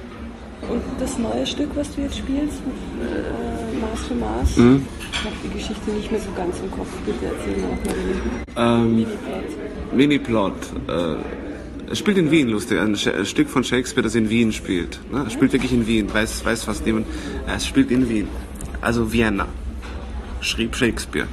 Und 0.69 0.83
das 0.99 1.16
neue 1.16 1.47
Stück, 1.47 1.71
was 1.75 1.95
du 1.95 2.02
jetzt 2.02 2.19
spielst, 2.19 2.59
äh, 3.00 3.80
Maß 3.80 4.00
für 4.09 4.14
Maß, 4.14 4.57
mhm. 4.57 4.87
Ich 5.20 5.26
habe 5.26 5.36
die 5.44 5.58
Geschichte 5.58 5.90
nicht 5.90 6.10
mehr 6.10 6.20
so 6.20 6.32
ganz 6.32 6.58
im 6.60 6.70
Kopf. 6.70 6.88
Bitte 7.04 7.26
erzähl 7.26 7.56
mir 7.56 7.68
auch 7.68 8.56
mal 8.56 8.94
den 8.94 9.00
ähm, 9.02 9.96
Mini-Plot. 9.96 10.54
Äh, 10.88 11.90
es 11.90 11.99
spielt 11.99 12.18
in 12.18 12.30
Wien, 12.30 12.49
lustig. 12.49 12.78
Ein, 12.78 12.97
Stück 12.97 13.49
von 13.49 13.64
Shakespeare, 13.64 14.02
das 14.02 14.14
in 14.14 14.30
Wien 14.30 14.52
spielt. 14.52 15.00
Ne? 15.12 15.25
Es 15.26 15.32
spielt 15.32 15.52
wirklich 15.52 15.73
in 15.73 15.86
Wien. 15.86 16.12
Weiß, 16.12 16.45
weiß 16.45 16.64
fast 16.64 16.86
niemand. 16.86 17.06
Es 17.47 17.66
spielt 17.66 17.90
in 17.90 18.08
Wien 18.08 18.28
also 18.80 19.12
Vienna, 19.12 19.47
schrieb 20.40 20.76
Shakespeare. 20.76 21.26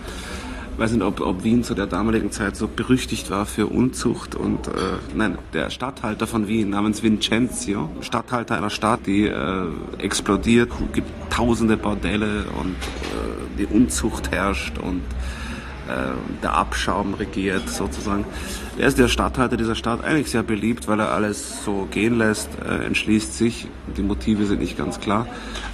Ich 0.73 0.79
weiß 0.79 0.91
nicht, 0.91 1.01
ob, 1.01 1.21
ob 1.21 1.43
Wien 1.43 1.63
zu 1.63 1.73
der 1.73 1.87
damaligen 1.87 2.31
Zeit 2.31 2.55
so 2.55 2.67
berüchtigt 2.67 3.31
war 3.31 3.47
für 3.47 3.65
Unzucht 3.65 4.35
und 4.35 4.67
äh, 4.67 4.71
nein, 5.15 5.39
der 5.53 5.71
Statthalter 5.71 6.27
von 6.27 6.47
Wien 6.47 6.69
namens 6.69 7.01
Vincenzio, 7.01 7.89
Statthalter 8.01 8.57
einer 8.57 8.69
Stadt, 8.69 9.07
die 9.07 9.25
äh, 9.25 9.67
explodiert, 9.97 10.69
gibt 10.93 11.09
tausende 11.31 11.77
Bordelle 11.77 12.45
und 12.59 12.75
äh, 12.75 13.46
die 13.57 13.65
Unzucht 13.65 14.31
herrscht 14.31 14.77
und 14.77 15.01
äh, 15.87 16.41
der 16.43 16.53
Abschaum 16.53 17.13
regiert 17.13 17.69
sozusagen. 17.69 18.25
Er 18.77 18.87
ist 18.87 18.99
der 18.99 19.07
Stadthalter 19.07 19.57
dieser 19.57 19.75
Stadt, 19.75 20.03
eigentlich 20.03 20.29
sehr 20.29 20.43
beliebt, 20.43 20.87
weil 20.87 20.99
er 20.99 21.11
alles 21.11 21.63
so 21.63 21.87
gehen 21.89 22.17
lässt, 22.17 22.49
äh, 22.63 22.85
entschließt 22.85 23.37
sich, 23.37 23.67
die 23.95 24.03
Motive 24.03 24.45
sind 24.45 24.59
nicht 24.59 24.77
ganz 24.77 24.99
klar, 24.99 25.27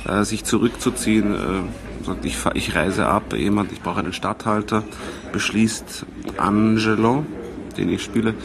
äh, 0.07 0.23
sich 0.23 0.43
zurückzuziehen, 0.43 1.33
äh, 1.33 2.05
sagt, 2.05 2.25
ich, 2.25 2.37
ich 2.53 2.75
reise 2.75 3.07
ab, 3.07 3.33
jemand, 3.35 3.71
ich 3.71 3.81
brauche 3.81 3.99
einen 3.99 4.13
Stadthalter, 4.13 4.83
beschließt 5.31 6.05
Angelo, 6.37 7.25
den 7.77 7.89
ich 7.89 8.03
spiele, 8.03 8.35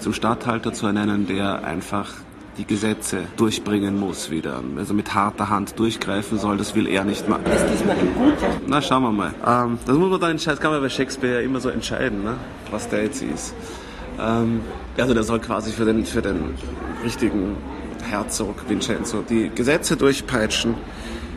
zum 0.00 0.14
Stadthalter 0.14 0.72
zu 0.72 0.86
ernennen, 0.86 1.26
der 1.26 1.64
einfach 1.64 2.14
die 2.58 2.64
Gesetze 2.64 3.24
durchbringen 3.36 3.98
muss 3.98 4.30
wieder. 4.30 4.60
Also 4.76 4.92
mit 4.92 5.14
harter 5.14 5.48
Hand 5.48 5.78
durchgreifen 5.78 6.38
soll, 6.38 6.56
das 6.56 6.74
will 6.74 6.88
er 6.88 7.04
nicht 7.04 7.28
machen. 7.28 7.44
Ist 7.46 7.64
diesmal 7.72 7.96
ein 7.96 8.14
guter? 8.14 8.60
Na, 8.66 8.82
schauen 8.82 9.04
wir 9.04 9.12
mal. 9.12 9.34
Ähm, 9.46 9.78
das 9.86 9.96
muss 9.96 10.10
man 10.10 10.20
dann 10.20 10.30
entscheiden, 10.32 10.56
das 10.56 10.60
kann 10.60 10.72
man 10.72 10.82
bei 10.82 10.88
Shakespeare 10.88 11.34
ja 11.34 11.40
immer 11.40 11.60
so 11.60 11.68
entscheiden, 11.68 12.24
ne? 12.24 12.34
was 12.70 12.88
der 12.88 13.04
jetzt 13.04 13.22
ist. 13.22 13.54
Ähm, 14.20 14.60
also 14.96 15.14
der 15.14 15.22
soll 15.22 15.38
quasi 15.38 15.70
für 15.70 15.84
den, 15.84 16.04
für 16.04 16.20
den 16.20 16.54
richtigen 17.04 17.56
Herzog 18.10 18.68
Vincenzo 18.68 19.22
die 19.28 19.50
Gesetze 19.54 19.96
durchpeitschen, 19.96 20.74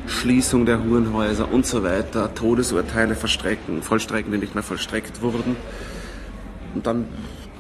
Schließung 0.08 0.66
der 0.66 0.84
Hurenhäuser 0.84 1.52
und 1.52 1.68
so 1.68 1.84
weiter, 1.84 2.34
Todesurteile 2.34 3.14
verstrecken, 3.14 3.84
vollstrecken, 3.84 4.32
die 4.32 4.40
nicht 4.40 4.56
mehr 4.56 4.64
vollstreckt 4.64 5.22
wurden. 5.22 5.56
Und 6.74 6.88
dann 6.88 7.06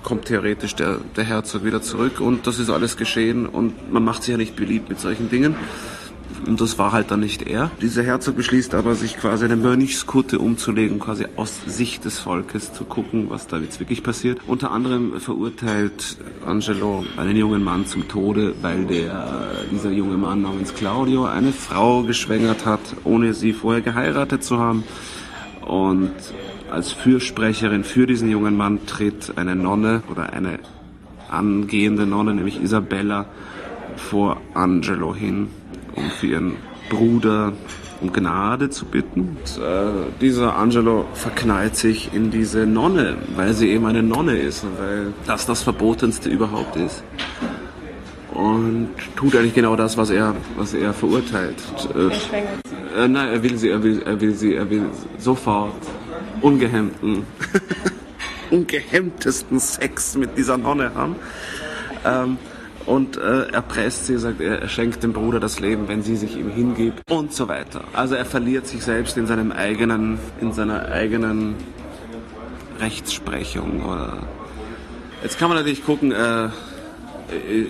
kommt 0.03 0.25
theoretisch 0.25 0.75
der, 0.75 0.97
der 1.15 1.23
Herzog 1.23 1.63
wieder 1.63 1.81
zurück 1.81 2.19
und 2.19 2.47
das 2.47 2.59
ist 2.59 2.69
alles 2.69 2.97
geschehen 2.97 3.45
und 3.45 3.91
man 3.91 4.03
macht 4.03 4.23
sich 4.23 4.31
ja 4.31 4.37
nicht 4.37 4.55
beliebt 4.55 4.89
mit 4.89 4.99
solchen 4.99 5.29
Dingen. 5.29 5.55
Und 6.47 6.59
das 6.59 6.79
war 6.79 6.91
halt 6.91 7.11
dann 7.11 7.19
nicht 7.19 7.47
er. 7.47 7.69
Dieser 7.81 8.03
Herzog 8.03 8.35
beschließt 8.35 8.73
aber, 8.73 8.95
sich 8.95 9.17
quasi 9.17 9.45
eine 9.45 9.55
Mönchskutte 9.55 10.39
umzulegen, 10.39 10.99
quasi 10.99 11.25
aus 11.35 11.61
Sicht 11.67 12.03
des 12.05 12.19
Volkes 12.19 12.73
zu 12.73 12.83
gucken, 12.83 13.29
was 13.29 13.47
da 13.47 13.59
jetzt 13.59 13.79
wirklich 13.79 14.01
passiert. 14.01 14.39
Unter 14.47 14.71
anderem 14.71 15.19
verurteilt 15.19 16.17
Angelo 16.45 17.05
einen 17.17 17.35
jungen 17.35 17.63
Mann 17.63 17.85
zum 17.85 18.07
Tode, 18.07 18.55
weil 18.61 18.85
der, 18.85 19.51
dieser 19.71 19.91
junge 19.91 20.17
Mann 20.17 20.41
namens 20.41 20.73
Claudio 20.73 21.25
eine 21.25 21.51
Frau 21.51 22.03
geschwängert 22.03 22.65
hat, 22.65 22.81
ohne 23.03 23.33
sie 23.33 23.53
vorher 23.53 23.81
geheiratet 23.81 24.43
zu 24.43 24.57
haben. 24.57 24.83
Und 25.61 26.11
als 26.71 26.91
Fürsprecherin 26.91 27.83
für 27.83 28.07
diesen 28.07 28.29
jungen 28.29 28.55
Mann 28.55 28.85
tritt 28.85 29.33
eine 29.35 29.55
Nonne 29.55 30.03
oder 30.09 30.33
eine 30.33 30.59
angehende 31.29 32.05
Nonne, 32.05 32.33
nämlich 32.33 32.61
Isabella, 32.61 33.25
vor 33.97 34.37
Angelo 34.53 35.13
hin, 35.13 35.47
um 35.95 36.09
für 36.09 36.27
ihren 36.27 36.55
Bruder 36.89 37.53
um 38.01 38.11
Gnade 38.11 38.69
zu 38.69 38.85
bitten. 38.85 39.37
Und, 39.37 39.63
äh, 39.63 39.91
dieser 40.19 40.55
Angelo 40.55 41.05
verknallt 41.13 41.75
sich 41.75 42.13
in 42.13 42.31
diese 42.31 42.65
Nonne, 42.65 43.17
weil 43.35 43.53
sie 43.53 43.69
eben 43.69 43.85
eine 43.85 44.01
Nonne 44.01 44.37
ist 44.37 44.63
und 44.63 44.79
weil 44.79 45.13
das 45.27 45.45
das 45.45 45.61
Verbotenste 45.61 46.29
überhaupt 46.29 46.75
ist. 46.77 47.03
Und 48.33 48.89
tut 49.15 49.35
eigentlich 49.35 49.53
genau 49.53 49.75
das, 49.75 49.97
was 49.97 50.09
er, 50.09 50.33
was 50.57 50.73
er 50.73 50.93
verurteilt. 50.93 51.57
Äh, 51.93 53.03
äh, 53.03 53.07
nein, 53.07 53.29
er 53.29 53.43
will 53.43 53.57
sie, 53.57 53.69
er 53.69 53.83
will, 53.83 54.01
er 54.03 54.19
will 54.19 54.33
sie, 54.33 54.55
er 54.55 54.69
will 54.69 54.85
sofort 55.19 55.75
ungehemmten, 56.41 57.25
ungehemmtesten 58.51 59.59
Sex 59.59 60.15
mit 60.15 60.37
dieser 60.37 60.57
Nonne 60.57 60.93
haben. 60.95 61.15
Ähm, 62.05 62.37
und 62.85 63.17
äh, 63.17 63.47
er 63.51 63.61
presst 63.61 64.07
sie, 64.07 64.17
sagt, 64.17 64.41
er, 64.41 64.61
er 64.61 64.67
schenkt 64.67 65.03
dem 65.03 65.13
Bruder 65.13 65.39
das 65.39 65.59
Leben, 65.59 65.87
wenn 65.87 66.01
sie 66.01 66.15
sich 66.15 66.35
ihm 66.35 66.49
hingibt 66.49 67.09
und 67.11 67.31
so 67.31 67.47
weiter. 67.47 67.83
Also 67.93 68.15
er 68.15 68.25
verliert 68.25 68.67
sich 68.67 68.83
selbst 68.83 69.17
in 69.17 69.27
seinem 69.27 69.51
eigenen, 69.51 70.19
in 70.41 70.51
seiner 70.51 70.91
eigenen 70.91 71.55
Rechtsprechung. 72.79 73.85
Oder 73.85 74.17
Jetzt 75.21 75.37
kann 75.37 75.49
man 75.49 75.57
natürlich 75.57 75.85
gucken, 75.85 76.11
äh, 76.11 76.49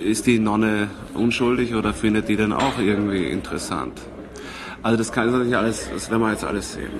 ist 0.04 0.26
die 0.26 0.38
Nonne 0.38 0.88
unschuldig 1.14 1.74
oder 1.74 1.92
findet 1.92 2.28
die 2.28 2.36
dann 2.36 2.52
auch 2.52 2.78
irgendwie 2.78 3.26
interessant? 3.26 4.00
Also 4.82 4.96
das 4.96 5.12
kann 5.12 5.30
natürlich 5.30 5.56
alles, 5.56 5.88
das 5.92 6.10
werden 6.10 6.22
wir 6.22 6.32
jetzt 6.32 6.44
alles 6.44 6.72
sehen. 6.72 6.90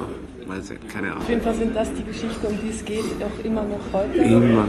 Sehen, 0.61 0.79
keine 0.93 1.09
Ahnung. 1.09 1.23
Auf 1.23 1.29
jeden 1.29 1.43
Fall 1.43 1.55
sind 1.55 1.75
das 1.75 1.93
die 1.95 2.05
Geschichten, 2.05 2.47
um 2.47 2.59
die 2.63 2.71
es 2.71 2.85
geht, 2.85 2.99
auch 2.99 3.45
immer 3.45 3.63
noch 3.63 3.81
heute. 3.93 4.19
Immer. 4.19 4.69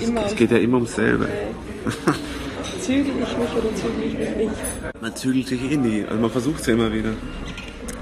immer. 0.00 0.26
Es, 0.26 0.36
geht 0.36 0.50
ja 0.50 0.58
immer 0.58 0.76
ums 0.76 0.94
selbe. 0.94 1.24
Okay. 1.24 2.18
zügel 2.86 3.06
ich 3.06 3.38
mich 3.38 3.52
oder 3.52 3.74
zügel 3.74 4.04
ich 4.04 4.18
mich 4.18 4.36
nicht? 4.36 5.00
Man 5.00 5.16
zügelt 5.16 5.48
sich 5.48 5.72
eh 5.72 5.76
nie. 5.76 6.04
Also 6.04 6.20
man 6.20 6.30
versucht 6.30 6.60
es 6.60 6.66
ja 6.66 6.74
immer 6.74 6.92
wieder. 6.92 7.10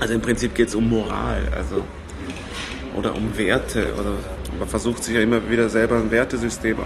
Also 0.01 0.15
im 0.15 0.21
Prinzip 0.21 0.55
geht 0.55 0.69
es 0.69 0.75
um 0.75 0.89
Moral, 0.89 1.43
also 1.57 1.83
oder 2.97 3.15
um 3.15 3.37
Werte 3.37 3.93
oder 3.95 4.13
man 4.59 4.69
versucht 4.69 5.03
sich 5.03 5.15
ja 5.15 5.21
immer 5.21 5.49
wieder 5.51 5.69
selber 5.69 5.97
ein 5.97 6.11
Wertesystem, 6.11 6.77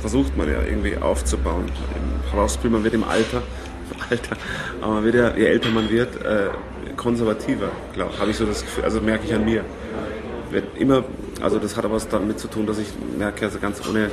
versucht 0.00 0.36
man 0.36 0.48
ja 0.48 0.62
irgendwie 0.62 0.96
aufzubauen. 0.96 1.66
Rausspielen, 2.32 2.72
man 2.72 2.84
wird 2.84 2.94
im 2.94 3.04
Alter, 3.04 3.42
Alter, 4.10 4.36
aber 4.80 4.94
man 4.94 5.04
wird 5.04 5.14
ja, 5.14 5.36
je 5.36 5.46
älter 5.46 5.70
man 5.70 5.88
wird, 5.90 6.22
äh, 6.24 6.50
konservativer, 6.96 7.70
glaube 7.94 8.18
habe 8.18 8.30
ich 8.30 8.36
so 8.36 8.44
das 8.44 8.62
Gefühl, 8.62 8.84
also 8.84 9.00
merke 9.00 9.26
ich 9.26 9.34
an 9.34 9.44
mir. 9.44 9.64
Wird 10.50 10.78
immer, 10.78 11.04
also 11.40 11.58
das 11.58 11.76
hat 11.76 11.84
aber 11.84 11.94
was 11.94 12.08
damit 12.08 12.38
zu 12.38 12.48
tun, 12.48 12.66
dass 12.66 12.78
ich 12.78 12.88
merke, 13.18 13.46
also 13.46 13.58
ganz 13.58 13.86
ohne 13.88 14.10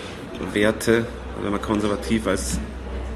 Werte, 0.53 1.05
wenn 1.41 1.51
man 1.51 1.61
konservativ 1.61 2.27
als 2.27 2.59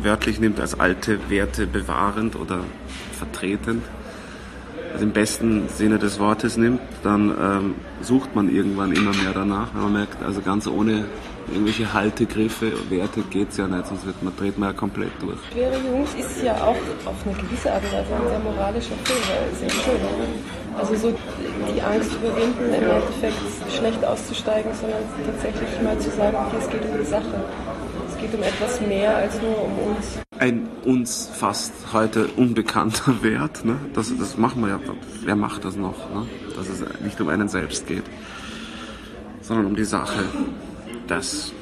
wörtlich 0.01 0.39
nimmt, 0.39 0.59
als 0.59 0.79
alte 0.79 1.19
Werte 1.29 1.67
bewahrend 1.67 2.35
oder 2.35 2.59
vertretend, 3.17 3.83
also 4.93 5.05
im 5.05 5.11
besten 5.11 5.67
Sinne 5.69 5.99
des 5.99 6.19
Wortes 6.19 6.57
nimmt, 6.57 6.79
dann 7.03 7.35
ähm, 7.39 7.75
sucht 8.01 8.35
man 8.35 8.53
irgendwann 8.53 8.91
immer 8.91 9.11
mehr 9.11 9.33
danach. 9.33 9.73
Man 9.73 9.93
merkt, 9.93 10.23
also 10.23 10.41
ganz 10.41 10.67
ohne 10.67 11.05
irgendwelche 11.51 11.91
Haltegriffe, 11.93 12.73
Werte 12.89 13.21
geht 13.21 13.49
es 13.51 13.57
ja 13.57 13.67
nicht, 13.67 13.87
sonst 13.87 14.05
wird 14.05 14.21
man, 14.21 14.35
dreht 14.35 14.57
man 14.57 14.69
ja 14.69 14.73
komplett 14.73 15.11
durch. 15.19 15.39
Schwere 15.51 15.77
Jungs 15.77 16.13
ist 16.15 16.43
ja 16.43 16.55
auch 16.55 16.75
auf 17.05 17.15
eine 17.25 17.35
gewisse 17.35 17.71
Art 17.71 17.83
und 17.83 17.93
Weise 17.93 18.15
ein 18.15 18.27
sehr 18.27 18.39
moralischer 18.39 18.95
Film, 19.03 19.19
weil 19.27 19.55
sehr 19.55 19.69
schön. 19.69 19.99
Also 20.77 20.95
so 20.95 21.13
die 21.73 21.81
Angst 21.81 22.11
überwinden, 22.13 22.67
im 22.67 22.73
Endeffekt 22.73 23.37
schlecht 23.75 24.03
auszusteigen, 24.05 24.71
sondern 24.73 25.01
tatsächlich 25.25 25.69
mal 25.81 25.97
zu 25.97 26.11
sagen, 26.11 26.37
okay, 26.37 26.57
es 26.59 26.69
geht 26.69 26.85
um 26.85 26.97
die 26.99 27.05
Sache. 27.05 27.43
Es 28.09 28.17
geht 28.17 28.33
um 28.33 28.43
etwas 28.43 28.81
mehr 28.81 29.15
als 29.15 29.41
nur 29.41 29.63
um 29.63 29.95
uns. 29.95 30.19
Ein 30.37 30.67
uns 30.85 31.31
fast 31.33 31.73
heute 31.93 32.27
unbekannter 32.35 33.13
Wert, 33.23 33.65
ne? 33.65 33.75
das, 33.93 34.15
das 34.17 34.37
machen 34.37 34.61
wir 34.61 34.69
ja, 34.69 34.79
wer 35.23 35.35
macht 35.35 35.65
das 35.65 35.75
noch, 35.75 36.09
ne? 36.13 36.27
dass 36.55 36.69
es 36.69 36.83
nicht 37.01 37.19
um 37.21 37.29
einen 37.29 37.47
selbst 37.47 37.87
geht, 37.87 38.03
sondern 39.41 39.65
um 39.65 39.75
die 39.75 39.83
Sache 39.83 40.25
das 41.07 41.53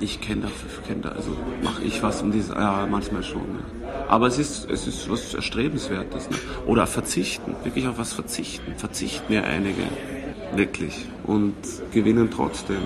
ich 0.00 0.20
kenne 0.20 0.50
kenn 0.86 1.02
da, 1.02 1.10
also 1.10 1.36
mache 1.62 1.82
ich 1.84 2.02
was 2.02 2.22
um 2.22 2.32
diese, 2.32 2.54
ja, 2.54 2.86
manchmal 2.90 3.22
schon. 3.22 3.42
Ja. 3.42 4.04
Aber 4.08 4.26
es 4.26 4.38
ist, 4.38 4.68
es 4.70 4.86
ist 4.86 5.10
was 5.10 5.34
Erstrebenswertes. 5.34 6.30
Ne? 6.30 6.36
Oder 6.66 6.86
verzichten, 6.86 7.54
wirklich 7.64 7.86
auf 7.86 7.98
was 7.98 8.12
verzichten. 8.12 8.74
Verzichten 8.76 9.32
ja 9.32 9.42
einige, 9.42 9.82
wirklich. 10.54 11.06
Und 11.24 11.54
gewinnen 11.92 12.30
trotzdem. 12.30 12.82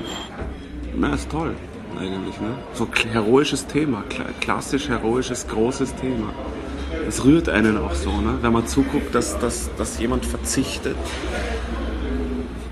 Na, 0.97 1.15
ist 1.15 1.31
toll, 1.31 1.55
eigentlich. 1.99 2.41
Ne? 2.41 2.59
So 2.73 2.89
heroisches 3.13 3.67
Thema, 3.67 4.05
klassisch 4.41 4.89
heroisches, 4.89 5.47
großes 5.47 5.95
Thema. 5.97 6.33
Es 7.09 7.25
rührt 7.25 7.49
einen 7.49 7.77
auch 7.77 7.95
so, 7.95 8.11
ne? 8.11 8.39
wenn 8.41 8.53
man 8.53 8.67
zuguckt, 8.67 9.15
dass, 9.15 9.39
dass, 9.39 9.71
dass 9.77 9.99
jemand 9.99 10.27
verzichtet. 10.27 10.97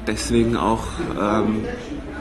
Deswegen 0.06 0.56
auch 0.56 0.84
ähm, 1.20 1.64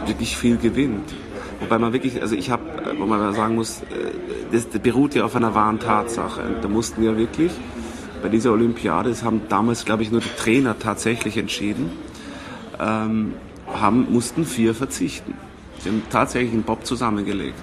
wirklich 0.07 0.37
viel 0.37 0.57
gewinnt. 0.57 1.13
Wobei 1.59 1.77
man 1.77 1.93
wirklich, 1.93 2.21
also 2.21 2.35
ich 2.35 2.49
habe, 2.49 2.63
wo 2.97 3.05
man 3.05 3.33
sagen 3.33 3.55
muss, 3.55 3.81
äh, 3.81 4.11
das, 4.51 4.65
beruht 4.65 5.15
ja 5.15 5.25
auf 5.25 5.35
einer 5.35 5.53
wahren 5.53 5.79
Tatsache. 5.79 6.41
Da 6.61 6.67
mussten 6.67 7.01
wir 7.01 7.17
wirklich 7.17 7.51
bei 8.21 8.29
dieser 8.29 8.51
Olympiade, 8.51 9.09
das 9.09 9.23
haben 9.23 9.41
damals, 9.49 9.85
glaube 9.85 10.03
ich, 10.03 10.11
nur 10.11 10.21
die 10.21 10.29
Trainer 10.37 10.77
tatsächlich 10.77 11.37
entschieden, 11.37 11.91
ähm, 12.79 13.33
haben, 13.67 14.11
mussten 14.11 14.45
vier 14.45 14.73
verzichten. 14.73 15.33
Sie 15.79 15.89
haben 15.89 16.03
tatsächlich 16.09 16.51
einen 16.53 16.63
Bob 16.63 16.85
zusammengelegt. 16.85 17.57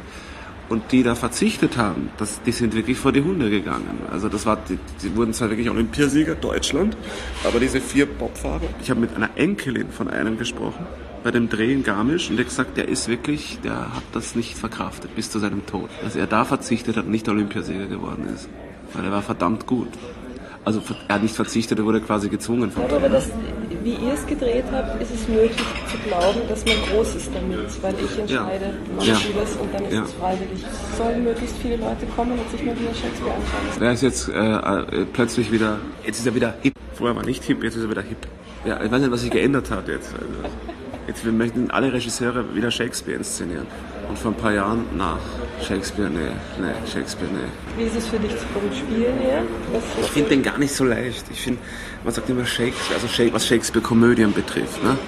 Und 0.69 0.93
die 0.93 1.03
da 1.03 1.15
verzichtet 1.15 1.79
haben, 1.79 2.11
das, 2.19 2.43
die 2.43 2.53
sind 2.53 2.75
wirklich 2.75 2.99
vor 2.99 3.11
die 3.11 3.23
Hunde 3.23 3.49
gegangen. 3.49 4.01
Also 4.13 4.29
das 4.29 4.45
war, 4.45 4.59
die, 4.69 4.79
die 5.03 5.17
wurden 5.17 5.33
zwar 5.33 5.49
wirklich 5.49 5.71
Olympiasieger, 5.71 6.35
Deutschland, 6.35 6.95
aber 7.43 7.59
diese 7.59 7.81
vier 7.81 8.05
Bobfahrer, 8.05 8.61
ich 8.83 8.91
habe 8.91 9.01
mit 9.01 9.17
einer 9.17 9.31
Enkelin 9.37 9.91
von 9.91 10.09
einem 10.09 10.37
gesprochen, 10.37 10.87
bei 11.29 11.33
dem 11.33 11.51
Dreh 11.51 11.75
in 11.75 11.83
Garmisch 11.85 12.31
und 12.31 12.37
der 12.37 12.47
gesagt, 12.47 12.79
der 12.79 12.89
ist 12.89 13.07
wirklich, 13.07 13.59
der 13.63 13.95
hat 13.95 14.03
das 14.15 14.35
nicht 14.35 14.57
verkraftet 14.57 15.15
bis 15.15 15.31
zu 15.31 15.39
seinem 15.39 15.67
Tod. 15.67 15.91
Dass 16.03 16.17
er 16.17 16.27
da 16.27 16.47
verzichtet 16.47 16.97
hat 16.97 17.05
und 17.05 17.11
nicht 17.11 17.29
Olympiasieger 17.29 17.85
geworden 17.85 18.27
ist. 18.35 18.49
Weil 18.95 19.05
er 19.05 19.13
war 19.13 19.21
verdammt 19.21 19.67
gut. 19.67 19.89
Also 20.65 20.81
er 21.07 21.17
hat 21.17 21.23
nicht 21.23 21.37
verzichtet, 21.37 21.79
er 21.79 21.85
wurde 21.85 22.01
quasi 22.01 22.31
gezwungen. 22.31 22.71
Vom 22.71 22.83
aber 22.85 23.11
das, 23.11 23.29
wie 23.85 23.91
ihr 23.91 24.15
es 24.15 24.27
gedreht 24.27 24.65
habt, 24.73 25.03
ist 25.03 25.15
es 25.15 25.29
möglich 25.29 25.53
zu 25.91 25.99
glauben, 26.09 26.41
dass 26.49 26.65
man 26.65 26.77
groß 26.91 27.17
ist 27.17 27.31
damit, 27.35 27.83
weil 27.83 27.95
ich 28.03 28.19
entscheide, 28.19 28.65
ja. 28.65 28.97
man 28.97 29.07
ja. 29.07 29.15
das 29.39 29.57
und 29.57 29.75
dann 29.75 29.85
ist 29.85 29.93
ja. 29.93 30.05
es 30.05 30.13
freiwillig. 30.15 30.65
Sollen 30.97 31.25
möglichst 31.25 31.57
viele 31.59 31.77
Leute 31.77 32.07
kommen 32.17 32.39
und 32.39 32.51
sich 32.51 32.65
mal 32.65 32.75
wieder 32.75 32.95
Shakespeare 32.95 33.35
anschauen. 33.35 33.83
Er 33.83 33.93
ist 33.93 34.03
jetzt 34.03 34.29
äh, 34.31 35.03
äh, 35.03 35.05
plötzlich 35.13 35.53
wieder, 35.53 35.79
jetzt 36.07 36.21
ist 36.21 36.27
er 36.27 36.35
wieder 36.35 36.55
hip. 36.63 36.73
Vorher 36.95 37.15
war 37.15 37.27
nicht 37.27 37.45
hip, 37.45 37.63
jetzt 37.63 37.77
ist 37.77 37.83
er 37.83 37.91
wieder 37.91 38.01
hip. 38.01 38.27
Ja, 38.65 38.83
ich 38.83 38.91
weiß 38.91 39.03
nicht, 39.03 39.11
was 39.11 39.21
sich 39.21 39.31
geändert 39.31 39.71
hat 39.71 39.89
jetzt. 39.89 40.15
Also. 40.15 40.78
Jetzt 41.09 41.25
wir 41.25 41.33
möchten 41.33 41.71
alle 41.71 41.91
Regisseure 41.91 42.55
wieder 42.55 42.71
Shakespeare 42.71 43.17
inszenieren. 43.17 43.67
Und 44.11 44.19
vor 44.19 44.31
ein 44.31 44.37
paar 44.37 44.53
Jahren, 44.53 44.85
nach 44.95 45.19
Shakespeare, 45.67 46.11
nee, 46.11 46.33
nee, 46.61 46.75
Shakespeare, 46.87 47.31
nee. 47.33 47.49
Wie 47.79 47.87
ist 47.87 47.97
es 47.97 48.07
für 48.09 48.19
dich 48.19 48.33
vom 48.33 48.71
Spielen 48.71 49.19
her? 49.19 49.43
ich 50.03 50.11
finde 50.11 50.29
den 50.29 50.43
gar 50.43 50.59
nicht 50.59 50.75
so 50.75 50.85
leicht. 50.85 51.25
Ich 51.31 51.41
finde, 51.41 51.61
man 52.05 52.13
sagt 52.13 52.29
immer 52.29 52.45
Shakespeare, 52.45 53.01
also 53.01 53.33
was 53.33 53.47
Shakespeare-Komödien 53.47 54.35
betrifft. 54.35 54.85
Ne? 54.85 54.99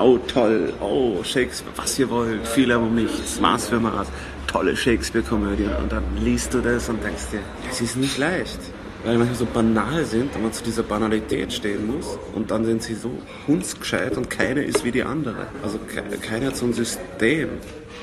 Oh 0.00 0.18
toll, 0.28 0.72
oh 0.80 1.24
Shakespeare, 1.24 1.72
was 1.74 1.98
ihr 1.98 2.08
wollt, 2.08 2.46
viel 2.46 2.70
aber 2.70 2.84
um 2.84 2.94
nichts, 2.94 3.40
Maß 3.40 3.66
für 3.68 3.80
Maß. 3.80 4.06
Tolle 4.46 4.76
Shakespeare-Komödien. 4.76 5.74
Und 5.82 5.90
dann 5.90 6.04
liest 6.22 6.54
du 6.54 6.60
das 6.60 6.88
und 6.88 7.02
denkst 7.02 7.30
dir, 7.32 7.40
das 7.68 7.80
ist 7.80 7.96
nicht 7.96 8.16
leicht 8.16 8.60
weil 9.04 9.12
die 9.12 9.18
manchmal 9.18 9.38
so 9.38 9.46
banal 9.46 10.04
sind 10.04 10.34
und 10.34 10.42
man 10.42 10.52
zu 10.52 10.62
dieser 10.62 10.82
Banalität 10.82 11.52
stehen 11.52 11.86
muss 11.86 12.18
und 12.34 12.50
dann 12.50 12.64
sind 12.64 12.82
sie 12.82 12.94
so 12.94 13.10
hundsgescheit 13.46 14.16
und 14.16 14.30
keine 14.30 14.62
ist 14.62 14.84
wie 14.84 14.92
die 14.92 15.02
andere. 15.02 15.46
Also 15.62 15.78
keiner 16.20 16.46
hat 16.46 16.56
so 16.56 16.66
ein 16.66 16.72
System, 16.72 17.48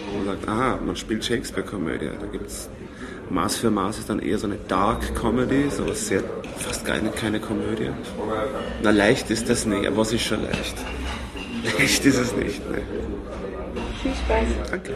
wo 0.10 0.18
man 0.18 0.26
sagt, 0.26 0.48
aha, 0.48 0.80
man 0.86 0.96
spielt 0.96 1.26
Shakespeare-Komödie, 1.26 2.10
da 2.20 2.28
gibt 2.28 2.48
es 2.48 2.70
Maß 3.30 3.58
für 3.58 3.72
Maß 3.72 4.00
ist 4.00 4.10
dann 4.10 4.20
eher 4.20 4.38
so 4.38 4.46
eine 4.48 4.58
Dark 4.68 5.16
Comedy, 5.16 5.70
so 5.70 5.92
sehr, 5.94 6.22
fast 6.58 6.86
keine, 6.86 7.10
keine 7.10 7.40
Komödie. 7.40 7.90
Na, 8.84 8.92
leicht 8.92 9.32
ist 9.32 9.50
das 9.50 9.66
nicht, 9.66 9.88
aber 9.88 9.98
was 9.98 10.14
ist 10.14 10.24
schon 10.24 10.44
leicht? 10.44 10.76
Leicht 11.80 12.06
ist 12.06 12.18
es 12.18 12.36
nicht, 12.36 12.70
ne? 12.70 12.82
Viel 14.04 14.12
Spaß. 14.14 14.70
Danke. 14.70 14.94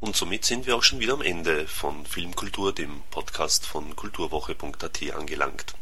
Und 0.00 0.16
somit 0.16 0.44
sind 0.44 0.66
wir 0.66 0.76
auch 0.76 0.82
schon 0.82 1.00
wieder 1.00 1.14
am 1.14 1.22
Ende 1.22 1.66
von 1.66 2.06
Filmkultur, 2.06 2.72
dem 2.72 3.02
Podcast 3.10 3.66
von 3.66 3.96
kulturwoche.at 3.96 5.12
angelangt. 5.14 5.74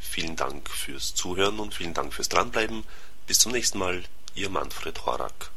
Vielen 0.00 0.36
Dank 0.36 0.68
fürs 0.68 1.14
Zuhören 1.14 1.60
und 1.60 1.74
vielen 1.74 1.94
Dank 1.94 2.12
fürs 2.12 2.28
Dranbleiben. 2.28 2.84
Bis 3.26 3.38
zum 3.38 3.52
nächsten 3.52 3.78
Mal, 3.78 4.02
Ihr 4.34 4.50
Manfred 4.50 5.06
Horak. 5.06 5.50